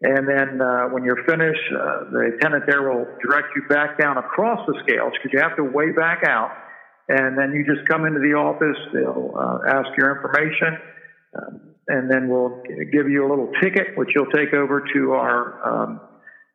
and 0.02 0.28
then 0.28 0.60
uh, 0.60 0.88
when 0.92 1.02
you're 1.02 1.24
finished, 1.26 1.66
uh, 1.72 2.10
the 2.12 2.32
attendant 2.36 2.64
there 2.68 2.82
will 2.82 3.06
direct 3.24 3.48
you 3.56 3.62
back 3.68 3.98
down 3.98 4.16
across 4.18 4.60
the 4.66 4.74
scales 4.86 5.12
because 5.16 5.30
you 5.32 5.40
have 5.40 5.56
to 5.56 5.64
weigh 5.64 5.90
back 5.90 6.22
out, 6.26 6.50
and 7.08 7.36
then 7.38 7.52
you 7.52 7.64
just 7.66 7.86
come 7.88 8.06
into 8.06 8.20
the 8.20 8.34
office. 8.34 8.78
They'll 8.92 9.34
uh, 9.36 9.58
ask 9.68 9.96
your 9.96 10.16
information. 10.16 10.78
Um, 11.36 11.74
and 11.88 12.10
then 12.10 12.28
we'll 12.28 12.62
give 12.92 13.08
you 13.10 13.26
a 13.26 13.28
little 13.28 13.50
ticket, 13.62 13.96
which 13.96 14.10
you'll 14.14 14.30
take 14.32 14.54
over 14.54 14.84
to 14.94 15.12
our 15.12 15.84
um, 15.84 16.00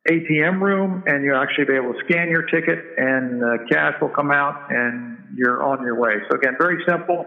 ATM 0.09 0.59
room, 0.59 1.03
and 1.05 1.23
you'll 1.23 1.37
actually 1.37 1.65
be 1.65 1.75
able 1.75 1.93
to 1.93 1.99
scan 2.07 2.29
your 2.29 2.43
ticket, 2.43 2.79
and 2.97 3.43
uh, 3.43 3.47
cash 3.71 3.93
will 4.01 4.09
come 4.09 4.31
out, 4.31 4.71
and 4.71 5.17
you're 5.35 5.61
on 5.61 5.83
your 5.83 5.99
way. 5.99 6.15
So 6.29 6.37
again, 6.37 6.55
very 6.59 6.83
simple 6.87 7.25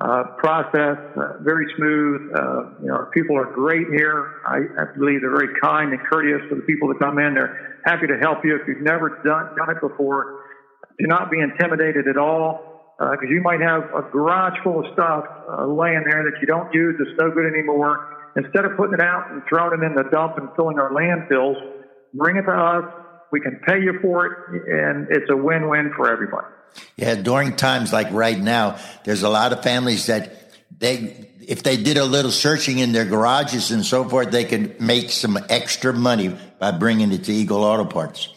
uh, 0.00 0.22
process, 0.38 0.96
uh, 1.16 1.42
very 1.42 1.66
smooth. 1.76 2.30
Uh, 2.34 2.70
you 2.80 2.86
know, 2.86 3.06
people 3.12 3.36
are 3.36 3.52
great 3.52 3.86
here. 3.88 4.40
I, 4.46 4.58
I, 4.80 4.96
believe 4.96 5.22
they're 5.22 5.30
very 5.30 5.58
kind 5.60 5.92
and 5.92 6.00
courteous 6.08 6.40
to 6.50 6.54
the 6.54 6.62
people 6.62 6.88
that 6.88 7.00
come 7.00 7.18
in. 7.18 7.34
They're 7.34 7.82
happy 7.84 8.06
to 8.06 8.16
help 8.18 8.44
you 8.44 8.54
if 8.54 8.66
you've 8.68 8.82
never 8.82 9.20
done 9.24 9.56
done 9.56 9.70
it 9.70 9.80
before. 9.80 10.37
Do 10.98 11.06
not 11.06 11.30
be 11.30 11.40
intimidated 11.40 12.08
at 12.08 12.16
all 12.16 12.68
because 12.98 13.28
uh, 13.28 13.32
you 13.32 13.40
might 13.40 13.60
have 13.60 13.84
a 13.94 14.02
garage 14.10 14.58
full 14.64 14.84
of 14.84 14.92
stuff 14.92 15.24
uh, 15.48 15.66
laying 15.66 16.02
there 16.04 16.24
that 16.24 16.40
you 16.40 16.46
don't 16.46 16.72
use. 16.74 16.96
It's 16.98 17.18
no 17.18 17.30
good 17.30 17.46
anymore. 17.46 18.16
Instead 18.34 18.64
of 18.64 18.76
putting 18.76 18.94
it 18.94 19.00
out 19.00 19.30
and 19.30 19.42
throwing 19.48 19.80
it 19.80 19.86
in 19.86 19.94
the 19.94 20.04
dump 20.10 20.36
and 20.36 20.48
filling 20.56 20.78
our 20.78 20.90
landfills, 20.90 21.56
bring 22.12 22.36
it 22.36 22.42
to 22.42 22.52
us. 22.52 22.84
We 23.30 23.40
can 23.40 23.60
pay 23.66 23.80
you 23.80 23.98
for 24.00 24.26
it, 24.26 24.32
and 24.68 25.06
it's 25.10 25.30
a 25.30 25.36
win-win 25.36 25.92
for 25.94 26.10
everybody. 26.10 26.46
Yeah, 26.96 27.14
during 27.14 27.56
times 27.56 27.92
like 27.92 28.10
right 28.10 28.38
now, 28.38 28.78
there's 29.04 29.22
a 29.22 29.28
lot 29.28 29.52
of 29.52 29.62
families 29.62 30.06
that 30.06 30.52
they, 30.76 31.28
if 31.46 31.62
they 31.62 31.76
did 31.76 31.98
a 31.98 32.04
little 32.04 32.30
searching 32.30 32.78
in 32.78 32.92
their 32.92 33.04
garages 33.04 33.70
and 33.70 33.84
so 33.84 34.08
forth, 34.08 34.30
they 34.30 34.44
could 34.44 34.80
make 34.80 35.10
some 35.10 35.38
extra 35.48 35.92
money 35.92 36.36
by 36.58 36.70
bringing 36.72 37.12
it 37.12 37.24
to 37.24 37.32
Eagle 37.32 37.64
Auto 37.64 37.84
Parts. 37.84 38.32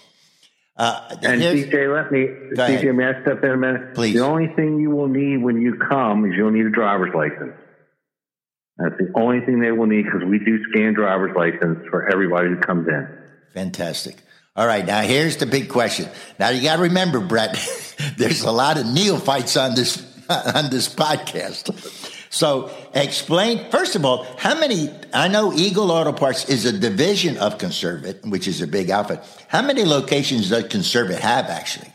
Uh, 0.81 1.15
and 1.21 1.39
DJ, 1.39 1.93
let 1.93 2.11
me, 2.11 2.25
DJ, 2.55 2.95
may 2.95 3.05
I 3.05 3.21
step 3.21 3.43
in 3.43 3.51
a 3.51 3.57
minute? 3.57 3.93
Please. 3.93 4.15
The 4.15 4.21
only 4.21 4.47
thing 4.47 4.79
you 4.79 4.89
will 4.89 5.07
need 5.07 5.37
when 5.37 5.61
you 5.61 5.75
come 5.75 6.25
is 6.25 6.33
you'll 6.35 6.49
need 6.49 6.65
a 6.65 6.71
driver's 6.71 7.13
license. 7.13 7.53
That's 8.77 8.95
the 8.97 9.11
only 9.13 9.45
thing 9.45 9.59
they 9.59 9.71
will 9.71 9.85
need 9.85 10.05
because 10.05 10.23
we 10.27 10.39
do 10.39 10.57
scan 10.71 10.95
driver's 10.95 11.35
license 11.35 11.87
for 11.91 12.11
everybody 12.11 12.47
who 12.47 12.57
comes 12.57 12.87
in. 12.87 13.07
Fantastic. 13.53 14.15
All 14.55 14.65
right, 14.65 14.83
now 14.83 15.01
here's 15.01 15.37
the 15.37 15.45
big 15.45 15.69
question. 15.69 16.09
Now 16.39 16.49
you 16.49 16.63
got 16.63 16.77
to 16.77 16.81
remember, 16.81 17.19
Brett, 17.19 17.53
there's 18.17 18.41
a 18.41 18.51
lot 18.51 18.79
of 18.79 18.87
neophytes 18.87 19.57
on 19.57 19.75
this 19.75 20.01
on 20.29 20.71
this 20.71 20.91
podcast. 20.91 22.00
So 22.31 22.71
explain 22.93 23.69
first 23.69 23.95
of 23.95 24.03
all 24.03 24.25
how 24.37 24.59
many. 24.59 24.89
I 25.13 25.27
know 25.27 25.53
Eagle 25.53 25.91
Auto 25.91 26.13
Parts 26.13 26.49
is 26.49 26.65
a 26.65 26.71
division 26.71 27.37
of 27.37 27.59
Conservit, 27.59 28.25
which 28.25 28.47
is 28.47 28.61
a 28.61 28.67
big 28.67 28.89
outfit. 28.89 29.19
How 29.47 29.61
many 29.61 29.85
locations 29.85 30.49
does 30.49 30.67
Conservit 30.67 31.19
have 31.19 31.45
actually? 31.45 31.93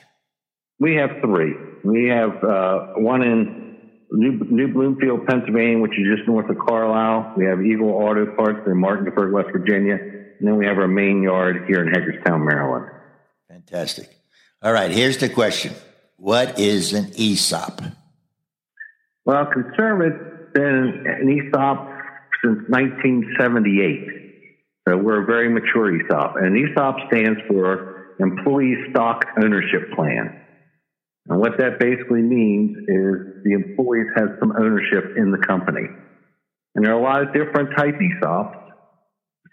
We 0.79 0.95
have 0.97 1.11
three. 1.23 1.55
We 1.85 2.09
have 2.09 2.45
uh, 2.45 2.87
one 2.99 3.23
in 3.23 3.79
New, 4.13 4.33
New 4.51 4.73
Bloomfield, 4.73 5.27
Pennsylvania, 5.27 5.79
which 5.79 5.99
is 5.99 6.07
just 6.17 6.29
north 6.29 6.49
of 6.49 6.59
Carlisle. 6.59 7.35
We 7.37 7.47
have 7.47 7.61
Eagle 7.61 7.89
Auto 7.89 8.27
Parts 8.37 8.61
in 8.67 8.77
Martinsburg, 8.77 9.33
West 9.33 9.49
Virginia 9.53 9.99
and 10.39 10.47
then 10.47 10.57
we 10.57 10.67
have 10.67 10.79
our 10.79 10.89
main 10.89 11.23
yard 11.23 11.65
here 11.67 11.83
in 11.83 11.93
Hagerstown, 11.93 12.45
Maryland. 12.45 12.91
Fantastic. 13.49 14.11
All 14.63 14.73
right, 14.73 14.91
here's 14.91 15.19
the 15.19 15.29
question 15.29 15.75
What 16.17 16.59
is 16.59 16.93
an 16.93 17.13
ESOP? 17.19 17.83
Well, 19.27 19.45
Conservit's 19.47 20.55
been 20.55 21.05
an 21.05 21.29
ESOP 21.29 21.91
since 22.45 22.63
1978. 22.69 24.07
So 24.89 24.97
we're 24.97 25.25
a 25.25 25.27
very 25.27 25.49
mature 25.49 25.91
ESOP. 25.91 26.37
And 26.37 26.57
ESOP 26.57 26.95
stands 27.09 27.41
for 27.49 28.15
Employee 28.21 28.77
Stock 28.91 29.25
Ownership 29.43 29.91
Plan. 29.97 30.43
And 31.27 31.41
what 31.41 31.59
that 31.59 31.81
basically 31.81 32.23
means 32.23 32.77
is 32.79 33.43
the 33.43 33.53
employees 33.53 34.07
have 34.15 34.29
some 34.39 34.53
ownership 34.57 35.17
in 35.17 35.33
the 35.33 35.39
company. 35.39 35.89
And 36.77 36.85
there 36.85 36.95
are 36.95 37.01
a 37.01 37.03
lot 37.03 37.23
of 37.23 37.35
different 37.35 37.71
type 37.77 37.97
ESOPs. 37.99 38.63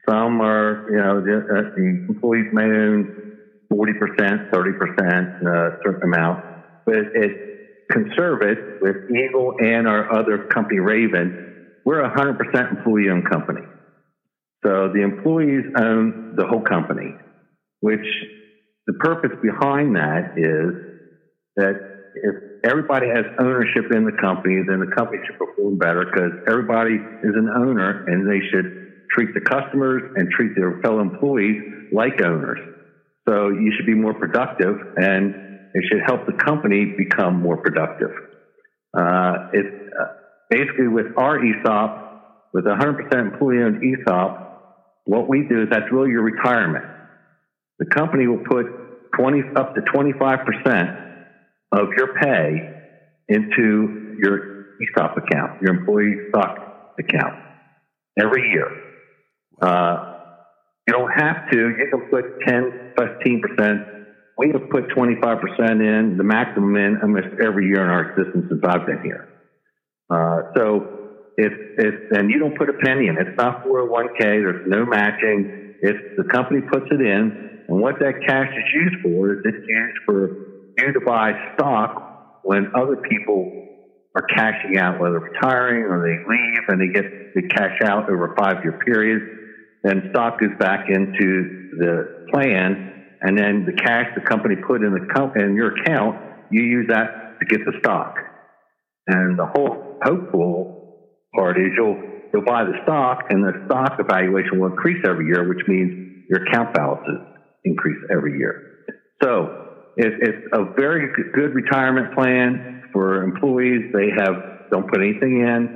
Some 0.08 0.40
are, 0.40 0.86
you 0.92 0.98
know, 0.98 1.20
the, 1.20 1.38
uh, 1.50 1.76
the 1.76 2.06
employees 2.10 2.46
may 2.54 2.66
own 2.66 3.38
40%, 3.74 4.52
30%, 4.52 4.54
uh, 4.54 5.82
certain 5.84 6.04
amount, 6.04 6.46
but 6.86 6.96
it 7.16 7.53
Conservit 7.92 8.82
with 8.82 8.96
Eagle 9.10 9.54
and 9.60 9.88
our 9.88 10.12
other 10.12 10.48
company, 10.54 10.80
Raven, 10.80 11.82
we're 11.86 12.00
a 12.00 12.10
100% 12.10 12.72
employee 12.72 13.10
owned 13.10 13.30
company. 13.30 13.62
So 14.66 14.90
the 14.94 15.02
employees 15.02 15.64
own 15.78 16.36
the 16.38 16.46
whole 16.46 16.62
company, 16.62 17.14
which 17.82 18.06
the 18.88 18.94
purpose 18.94 19.32
behind 19.42 19.96
that 19.96 20.34
is 20.38 20.74
that 21.58 21.76
if 22.16 22.36
everybody 22.64 23.08
has 23.08 23.26
ownership 23.40 23.92
in 23.94 24.06
the 24.06 24.14
company, 24.22 24.62
then 24.66 24.80
the 24.80 24.88
company 24.96 25.20
should 25.26 25.38
perform 25.38 25.78
better 25.78 26.06
because 26.06 26.32
everybody 26.48 26.96
is 26.96 27.36
an 27.36 27.50
owner 27.50 28.06
and 28.08 28.28
they 28.30 28.40
should 28.52 28.66
treat 29.12 29.30
the 29.34 29.42
customers 29.42 30.02
and 30.16 30.30
treat 30.30 30.52
their 30.56 30.80
fellow 30.82 31.02
employees 31.02 31.58
like 31.92 32.24
owners. 32.24 32.60
So 33.28 33.50
you 33.50 33.72
should 33.76 33.86
be 33.86 33.96
more 33.96 34.14
productive 34.14 34.76
and 34.98 35.53
it 35.74 35.84
should 35.90 36.02
help 36.06 36.26
the 36.26 36.34
company 36.34 36.94
become 36.98 37.42
more 37.42 37.58
productive. 37.58 38.12
Uh, 38.96 39.50
it, 39.54 39.66
uh, 39.66 40.06
basically 40.50 40.88
with 40.88 41.08
our 41.18 41.40
ESOP, 41.44 42.00
with 42.54 42.66
100% 42.66 43.14
employee 43.14 43.64
owned 43.64 43.82
ESOP, 43.84 44.44
what 45.06 45.28
we 45.28 45.48
do 45.50 45.64
is 45.64 45.70
that's 45.72 45.92
really 45.92 46.12
your 46.12 46.22
retirement. 46.22 46.86
The 47.80 47.86
company 47.86 48.28
will 48.28 48.44
put 48.48 48.66
20 49.18 49.42
up 49.56 49.76
to 49.76 49.82
25% 49.82 51.14
of 51.72 51.88
your 51.98 52.14
pay 52.22 52.70
into 53.28 54.16
your 54.20 54.78
ESOP 54.82 55.18
account, 55.18 55.62
your 55.62 55.76
employee 55.76 56.16
stock 56.30 56.96
account, 57.00 57.34
every 58.20 58.50
year. 58.50 58.68
Uh, 59.62 60.14
you 60.88 60.94
don't 60.94 61.12
have 61.12 61.50
to. 61.52 61.58
You 61.58 61.88
can 61.90 62.10
put 62.10 62.40
10, 62.46 62.94
15%. 62.98 64.03
We 64.38 64.52
have 64.54 64.70
put 64.70 64.86
25% 64.96 65.38
in, 65.82 66.16
the 66.18 66.24
maximum 66.24 66.76
in 66.76 66.98
almost 67.02 67.28
every 67.44 67.66
year 67.68 67.84
in 67.84 67.90
our 67.90 68.02
existence 68.02 68.46
since 68.50 68.62
I've 68.66 68.86
been 68.86 69.00
here. 69.04 69.28
Uh, 70.10 70.42
so 70.58 70.82
it's, 71.38 71.56
it's, 71.78 71.98
and 72.12 72.30
you 72.30 72.40
don't 72.40 72.56
put 72.56 72.70
a 72.70 72.74
penny 72.74 73.08
in. 73.08 73.18
It's 73.18 73.38
not 73.38 73.64
401k. 73.64 74.20
There's 74.20 74.62
no 74.66 74.86
matching. 74.86 75.46
It's 75.80 76.00
the 76.18 76.24
company 76.24 76.62
puts 76.62 76.86
it 76.92 77.02
in. 77.02 77.32
And 77.68 77.80
what 77.80 77.96
that 78.00 78.16
cash 78.28 78.48
is 78.58 78.64
used 78.74 78.96
for 79.02 79.34
is 79.34 79.40
it's 79.44 79.58
used 79.68 79.98
for 80.06 80.30
you 80.78 80.92
to 80.92 81.02
buy 81.02 81.34
stock 81.54 81.92
when 82.42 82.68
other 82.76 82.98
people 82.98 83.48
are 84.16 84.22
cashing 84.36 84.78
out, 84.78 84.98
whether 85.00 85.20
retiring 85.20 85.86
or 85.86 86.00
they 86.02 86.18
leave 86.28 86.64
and 86.68 86.80
they 86.80 86.88
get 86.88 87.06
the 87.34 87.42
cash 87.42 87.78
out 87.84 88.10
over 88.10 88.26
a 88.26 88.42
five 88.42 88.58
year 88.64 88.74
period. 88.86 89.22
Then 89.84 90.02
stock 90.10 90.40
goes 90.40 90.52
back 90.60 90.82
into 90.88 91.46
the 91.72 92.04
plan. 92.32 92.78
And 93.24 93.38
then 93.38 93.64
the 93.66 93.72
cash 93.72 94.06
the 94.16 94.22
company 94.22 94.56
put 94.68 94.84
in 94.84 94.92
the 94.92 95.00
co- 95.16 95.32
in 95.36 95.56
your 95.56 95.72
account, 95.72 96.16
you 96.52 96.62
use 96.64 96.88
that 96.90 97.40
to 97.40 97.46
get 97.46 97.62
the 97.66 97.74
stock. 97.80 98.14
And 99.08 99.38
the 99.40 99.46
whole 99.46 100.00
hopeful 100.04 100.68
part 101.36 101.58
is 101.58 101.72
you'll 101.78 101.98
you'll 102.34 102.44
buy 102.44 102.64
the 102.64 102.78
stock, 102.84 103.20
and 103.30 103.44
the 103.44 103.54
stock 103.66 103.94
evaluation 104.00 104.60
will 104.60 104.68
increase 104.68 104.98
every 105.08 105.26
year, 105.28 105.48
which 105.48 105.60
means 105.68 105.92
your 106.30 106.42
account 106.48 106.74
balances 106.74 107.20
increase 107.64 107.98
every 108.12 108.38
year. 108.38 108.56
So 109.22 109.48
it, 109.96 110.14
it's 110.20 110.38
a 110.54 110.66
very 110.78 111.08
good 111.34 111.54
retirement 111.54 112.14
plan 112.14 112.60
for 112.92 113.24
employees. 113.24 113.84
They 113.94 114.10
have 114.18 114.36
don't 114.72 114.88
put 114.88 115.02
anything 115.02 115.42
in, 115.42 115.70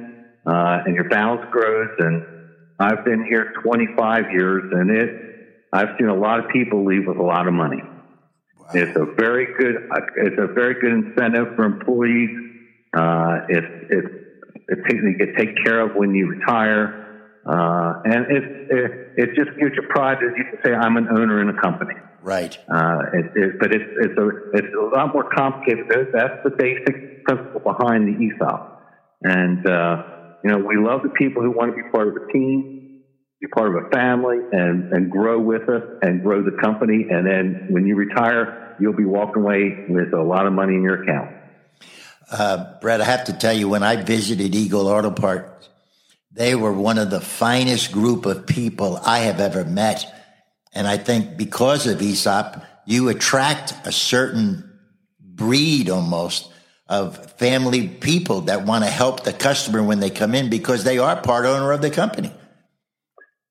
uh, 0.46 0.80
and 0.86 0.96
your 0.96 1.06
balance 1.06 1.42
grows. 1.52 1.90
And 2.00 2.22
I've 2.80 3.04
been 3.06 3.24
here 3.30 3.46
25 3.64 4.24
years, 4.32 4.64
and 4.72 4.90
it 4.90 5.10
I've 5.74 5.90
seen 6.00 6.08
a 6.08 6.16
lot 6.16 6.40
of 6.40 6.50
people 6.50 6.86
leave 6.86 7.08
with 7.08 7.18
a 7.18 7.24
lot 7.24 7.48
of 7.48 7.54
money. 7.54 7.82
Wow. 7.82 8.68
It's 8.74 8.98
a 8.98 9.06
very 9.18 9.48
good 9.58 9.76
it's 10.18 10.40
a 10.40 10.48
very 10.48 10.76
good 10.82 10.94
incentive 10.94 11.56
for 11.56 11.66
employees. 11.66 12.30
Uh, 12.96 13.40
it 13.50 13.64
it 13.90 14.06
it 14.68 14.80
takes 14.88 15.02
you 15.04 15.16
get 15.18 15.36
taken 15.38 15.56
care 15.64 15.82
of 15.82 15.96
when 15.96 16.14
you 16.14 16.28
retire. 16.28 17.04
Uh, 17.46 18.02
and 18.04 18.26
it, 18.30 18.44
it, 18.70 18.92
it 19.16 19.30
just 19.36 19.58
gives 19.58 19.72
you 19.76 19.84
pride 19.90 20.18
as 20.18 20.36
you 20.38 20.44
can 20.44 20.60
say, 20.66 20.74
I'm 20.74 20.98
an 20.98 21.08
owner 21.08 21.42
in 21.42 21.48
a 21.48 21.62
company. 21.62 21.94
Right. 22.22 22.58
Uh, 22.68 23.00
it, 23.14 23.26
it, 23.36 23.60
but 23.60 23.74
it's, 23.74 23.90
it's, 24.02 24.18
a, 24.20 24.28
it's 24.54 24.76
a 24.76 24.86
lot 24.94 25.14
more 25.14 25.30
complicated. 25.34 25.88
That's 26.12 26.44
the 26.44 26.50
basic 26.50 27.24
principle 27.24 27.62
behind 27.62 28.06
the 28.06 28.26
ESOP. 28.26 28.82
And, 29.24 29.66
uh, 29.66 30.04
you 30.44 30.52
know, 30.52 30.58
we 30.58 30.76
love 30.76 31.04
the 31.04 31.10
people 31.10 31.42
who 31.42 31.52
want 31.52 31.72
to 31.72 31.82
be 31.82 31.90
part 31.90 32.10
of 32.10 32.16
a 32.18 32.32
team, 32.34 32.87
be 33.40 33.48
part 33.48 33.76
of 33.76 33.86
a 33.86 33.90
family, 33.90 34.40
and, 34.52 34.92
and 34.92 35.12
grow 35.12 35.40
with 35.40 35.70
us 35.70 35.84
and 36.02 36.24
grow 36.24 36.44
the 36.44 36.58
company. 36.60 37.08
And 37.10 37.26
then 37.26 37.68
when 37.70 37.86
you 37.86 37.96
retire, 37.96 38.76
you'll 38.80 38.94
be 38.94 39.06
walking 39.06 39.44
away 39.44 39.86
with 39.88 40.14
a 40.14 40.22
lot 40.22 40.48
of 40.48 40.54
money 40.54 40.76
in 40.76 40.82
your 40.82 41.04
account. 41.04 41.36
Uh, 42.32 42.80
Brett, 42.82 43.00
I 43.00 43.06
have 43.06 43.26
to 43.26 43.34
tell 43.34 43.54
you, 43.54 43.70
when 43.70 43.84
I 43.84 43.96
visited 43.98 44.56
Eagle 44.56 44.88
Auto 44.88 45.12
Parts, 45.12 45.70
they 46.32 46.56
were 46.56 46.74
one 46.74 46.98
of 46.98 47.10
the 47.10 47.22
finest 47.22 47.92
group 47.92 48.26
of 48.26 48.46
people 48.46 49.00
I 49.04 49.20
have 49.20 49.40
ever 49.40 49.64
met. 49.64 50.06
And 50.74 50.88
I 50.88 50.98
think 50.98 51.38
because 51.38 51.88
of 51.88 52.02
ESOP, 52.02 52.64
you 52.86 53.10
attract 53.10 53.74
a 53.86 53.92
certain 53.92 54.80
breed 55.20 55.90
almost 55.90 56.52
of 56.90 57.32
family 57.34 57.88
people 57.88 58.42
that 58.42 58.66
want 58.66 58.84
to 58.84 58.90
help 58.90 59.24
the 59.24 59.34
customer 59.34 59.84
when 59.84 60.00
they 60.00 60.10
come 60.10 60.34
in 60.34 60.50
because 60.50 60.84
they 60.84 60.98
are 60.98 61.20
part 61.22 61.46
owner 61.46 61.72
of 61.72 61.82
the 61.82 61.92
company. 61.92 62.32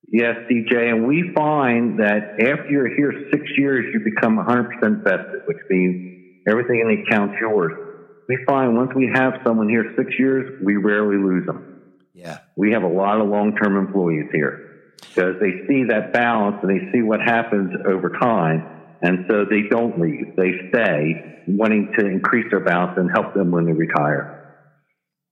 Yes, 0.08 0.36
DJ. 0.50 0.90
And 0.90 1.06
we 1.06 1.32
find 1.34 1.98
that 1.98 2.36
after 2.40 2.70
you're 2.70 2.94
here 2.94 3.12
six 3.32 3.42
years, 3.56 3.86
you 3.92 4.00
become 4.00 4.38
100% 4.38 5.02
vested, 5.02 5.42
which 5.46 5.58
means 5.68 6.42
everything 6.48 6.80
in 6.80 6.88
the 6.88 7.02
account's 7.02 7.34
yours. 7.40 7.72
We 8.28 8.38
find 8.46 8.76
once 8.76 8.92
we 8.94 9.10
have 9.12 9.34
someone 9.44 9.68
here 9.68 9.94
six 9.96 10.10
years, 10.18 10.60
we 10.64 10.76
rarely 10.76 11.16
lose 11.16 11.46
them. 11.46 11.82
Yeah. 12.14 12.38
We 12.56 12.72
have 12.72 12.82
a 12.82 12.88
lot 12.88 13.20
of 13.20 13.28
long 13.28 13.56
term 13.56 13.76
employees 13.76 14.30
here 14.32 14.94
because 15.00 15.34
they 15.40 15.66
see 15.68 15.84
that 15.88 16.12
balance 16.12 16.56
and 16.62 16.70
they 16.70 16.92
see 16.92 17.02
what 17.02 17.20
happens 17.20 17.72
over 17.86 18.10
time. 18.10 18.66
And 19.02 19.26
so 19.28 19.44
they 19.44 19.68
don't 19.68 20.00
leave. 20.00 20.34
They 20.36 20.52
stay 20.70 21.42
wanting 21.46 21.92
to 21.98 22.06
increase 22.06 22.46
their 22.50 22.60
balance 22.60 22.94
and 22.96 23.10
help 23.10 23.34
them 23.34 23.50
when 23.50 23.66
they 23.66 23.72
retire. 23.72 24.54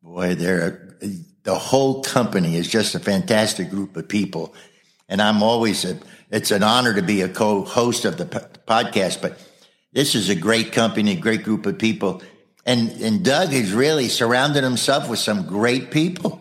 Boy, 0.02 0.34
they're, 0.34 0.98
the 1.44 1.54
whole 1.54 2.02
company 2.02 2.56
is 2.56 2.68
just 2.68 2.94
a 2.94 2.98
fantastic 2.98 3.70
group 3.70 3.96
of 3.96 4.08
people. 4.08 4.54
And 5.08 5.22
I'm 5.22 5.42
always, 5.42 5.84
a, 5.84 5.98
it's 6.30 6.50
an 6.50 6.62
honor 6.62 6.94
to 6.94 7.02
be 7.02 7.20
a 7.20 7.28
co 7.28 7.64
host 7.64 8.04
of 8.04 8.16
the 8.16 8.26
podcast, 8.26 9.22
but 9.22 9.38
this 9.92 10.14
is 10.14 10.28
a 10.28 10.34
great 10.34 10.72
company, 10.72 11.12
a 11.12 11.20
great 11.20 11.44
group 11.44 11.66
of 11.66 11.78
people. 11.78 12.22
And, 12.66 12.90
and 13.02 13.24
Doug 13.24 13.50
has 13.50 13.72
really 13.72 14.08
surrounded 14.08 14.64
himself 14.64 15.08
with 15.08 15.18
some 15.18 15.46
great 15.46 15.90
people. 15.90 16.40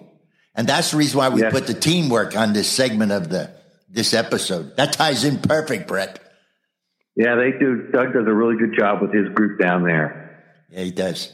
And 0.55 0.67
that's 0.67 0.91
the 0.91 0.97
reason 0.97 1.17
why 1.17 1.29
we 1.29 1.43
put 1.43 1.67
the 1.67 1.73
teamwork 1.73 2.37
on 2.37 2.53
this 2.53 2.69
segment 2.69 3.11
of 3.11 3.29
the 3.29 3.51
this 3.93 4.13
episode. 4.13 4.75
That 4.75 4.93
ties 4.93 5.23
in 5.23 5.39
perfect, 5.39 5.87
Brett. 5.87 6.19
Yeah, 7.15 7.35
they 7.35 7.51
do. 7.51 7.89
Doug 7.91 8.13
does 8.13 8.25
a 8.25 8.33
really 8.33 8.57
good 8.57 8.75
job 8.77 9.01
with 9.01 9.13
his 9.13 9.29
group 9.29 9.59
down 9.59 9.83
there. 9.83 10.45
Yeah, 10.69 10.81
he 10.81 10.91
does. 10.91 11.31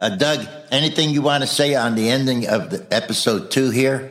Uh, 0.00 0.16
Doug, 0.16 0.46
anything 0.70 1.10
you 1.10 1.22
want 1.22 1.42
to 1.42 1.46
say 1.46 1.74
on 1.74 1.94
the 1.94 2.10
ending 2.10 2.48
of 2.48 2.70
the 2.70 2.86
episode 2.90 3.50
two 3.50 3.70
here? 3.70 4.10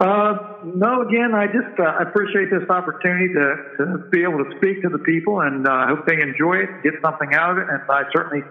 Uh, 0.00 0.34
no, 0.64 1.06
again, 1.06 1.32
I 1.34 1.46
just 1.46 1.78
uh, 1.78 2.02
appreciate 2.02 2.50
this 2.50 2.68
opportunity 2.68 3.32
to, 3.32 3.46
to 3.78 4.10
be 4.10 4.22
able 4.22 4.42
to 4.42 4.50
speak 4.58 4.82
to 4.82 4.88
the 4.88 4.98
people, 4.98 5.40
and 5.40 5.66
uh, 5.66 5.70
I 5.70 5.86
hope 5.88 6.06
they 6.06 6.20
enjoy 6.20 6.66
it, 6.66 6.82
get 6.82 6.94
something 7.00 7.32
out 7.32 7.52
of 7.52 7.58
it, 7.58 7.66
and 7.70 7.80
I 7.88 8.02
certainly 8.12 8.42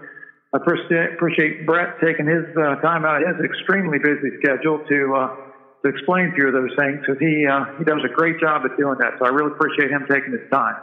I 0.54 0.58
appreciate 0.58 1.66
Brett 1.66 2.00
taking 2.00 2.26
his 2.26 2.46
uh, 2.56 2.76
time 2.80 3.04
out 3.04 3.20
of 3.22 3.36
his 3.36 3.44
extremely 3.44 3.98
busy 3.98 4.38
schedule 4.40 4.80
to 4.88 5.14
uh, 5.14 5.36
to 5.84 5.88
explain 5.90 6.30
a 6.30 6.34
few 6.34 6.48
of 6.48 6.54
those 6.54 6.72
things 6.78 7.04
because 7.04 7.20
he 7.20 7.44
he 7.78 7.84
does 7.84 8.00
a 8.02 8.12
great 8.14 8.40
job 8.40 8.62
at 8.64 8.78
doing 8.78 8.96
that. 8.98 9.18
So 9.18 9.26
I 9.26 9.28
really 9.28 9.52
appreciate 9.52 9.90
him 9.90 10.06
taking 10.08 10.32
his 10.32 10.48
time. 10.50 10.76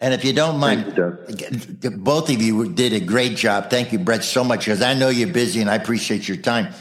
And 0.00 0.14
if 0.14 0.24
you 0.24 0.32
don't 0.32 0.58
mind, 0.58 0.96
you, 0.96 1.90
both 1.90 2.30
of 2.30 2.40
you 2.40 2.68
did 2.72 2.92
a 2.92 3.00
great 3.00 3.36
job. 3.36 3.68
Thank 3.68 3.92
you, 3.92 3.98
Brett, 3.98 4.22
so 4.22 4.44
much 4.44 4.60
because 4.60 4.80
I 4.80 4.94
know 4.94 5.08
you're 5.08 5.28
busy 5.28 5.60
and 5.60 5.68
I 5.68 5.74
appreciate 5.74 6.28
your 6.28 6.36
time. 6.36 6.72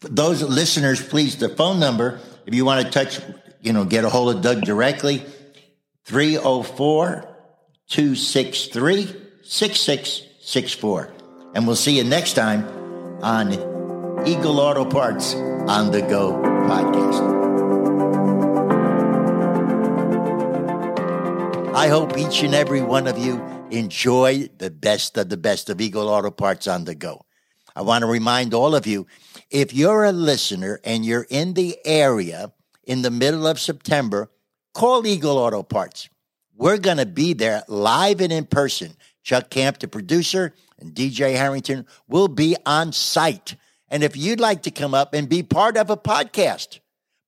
Those 0.00 0.42
listeners, 0.42 1.02
please, 1.02 1.36
the 1.36 1.48
phone 1.48 1.80
number, 1.80 2.20
if 2.46 2.54
you 2.54 2.64
want 2.64 2.86
to 2.86 2.92
touch, 2.92 3.20
you 3.60 3.72
know, 3.72 3.84
get 3.84 4.04
a 4.04 4.08
hold 4.08 4.34
of 4.34 4.42
Doug 4.42 4.62
directly, 4.62 5.24
304 6.04 7.28
263 7.88 9.16
6664. 9.42 11.12
And 11.54 11.66
we'll 11.66 11.76
see 11.76 11.96
you 11.96 12.04
next 12.04 12.34
time 12.34 12.66
on 13.22 13.52
Eagle 14.26 14.60
Auto 14.60 14.84
Parts 14.84 15.34
on 15.34 15.90
the 15.90 16.00
Go 16.00 16.32
podcast. 16.32 17.41
I 21.74 21.88
hope 21.88 22.18
each 22.18 22.42
and 22.42 22.54
every 22.54 22.82
one 22.82 23.06
of 23.06 23.16
you 23.16 23.42
enjoy 23.70 24.50
the 24.58 24.70
best 24.70 25.16
of 25.16 25.30
the 25.30 25.38
best 25.38 25.70
of 25.70 25.80
Eagle 25.80 26.10
Auto 26.10 26.30
Parts 26.30 26.68
on 26.68 26.84
the 26.84 26.94
Go. 26.94 27.24
I 27.74 27.80
want 27.80 28.02
to 28.02 28.06
remind 28.06 28.52
all 28.52 28.74
of 28.74 28.86
you 28.86 29.06
if 29.50 29.72
you're 29.72 30.04
a 30.04 30.12
listener 30.12 30.80
and 30.84 31.02
you're 31.02 31.26
in 31.30 31.54
the 31.54 31.78
area 31.86 32.52
in 32.84 33.00
the 33.00 33.10
middle 33.10 33.46
of 33.46 33.58
September, 33.58 34.30
call 34.74 35.06
Eagle 35.06 35.38
Auto 35.38 35.62
Parts. 35.62 36.10
We're 36.54 36.76
going 36.76 36.98
to 36.98 37.06
be 37.06 37.32
there 37.32 37.62
live 37.68 38.20
and 38.20 38.34
in 38.34 38.44
person. 38.44 38.94
Chuck 39.22 39.48
Camp, 39.48 39.78
the 39.78 39.88
producer, 39.88 40.52
and 40.78 40.94
DJ 40.94 41.36
Harrington 41.36 41.86
will 42.06 42.28
be 42.28 42.54
on 42.66 42.92
site. 42.92 43.56
And 43.88 44.02
if 44.04 44.14
you'd 44.14 44.40
like 44.40 44.62
to 44.64 44.70
come 44.70 44.92
up 44.92 45.14
and 45.14 45.26
be 45.26 45.42
part 45.42 45.78
of 45.78 45.88
a 45.88 45.96
podcast, 45.96 46.80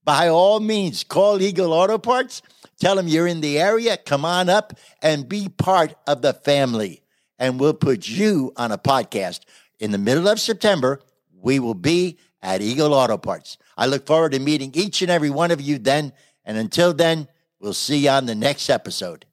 by 0.04 0.28
all 0.28 0.60
means, 0.60 1.02
call 1.02 1.40
Eagle 1.40 1.72
Auto 1.72 1.96
Parts. 1.96 2.42
Tell 2.84 2.96
them 2.96 3.08
you're 3.08 3.26
in 3.26 3.40
the 3.40 3.58
area. 3.58 3.96
Come 3.96 4.26
on 4.26 4.50
up 4.50 4.74
and 5.00 5.26
be 5.26 5.48
part 5.48 5.94
of 6.06 6.20
the 6.20 6.34
family. 6.34 7.00
And 7.38 7.58
we'll 7.58 7.72
put 7.72 8.06
you 8.06 8.52
on 8.58 8.72
a 8.72 8.76
podcast. 8.76 9.40
In 9.78 9.90
the 9.90 9.96
middle 9.96 10.28
of 10.28 10.38
September, 10.38 11.00
we 11.32 11.58
will 11.58 11.72
be 11.72 12.18
at 12.42 12.60
Eagle 12.60 12.92
Auto 12.92 13.16
Parts. 13.16 13.56
I 13.78 13.86
look 13.86 14.06
forward 14.06 14.32
to 14.32 14.38
meeting 14.38 14.70
each 14.74 15.00
and 15.00 15.10
every 15.10 15.30
one 15.30 15.50
of 15.50 15.62
you 15.62 15.78
then. 15.78 16.12
And 16.44 16.58
until 16.58 16.92
then, 16.92 17.26
we'll 17.58 17.72
see 17.72 17.96
you 17.96 18.10
on 18.10 18.26
the 18.26 18.34
next 18.34 18.68
episode. 18.68 19.24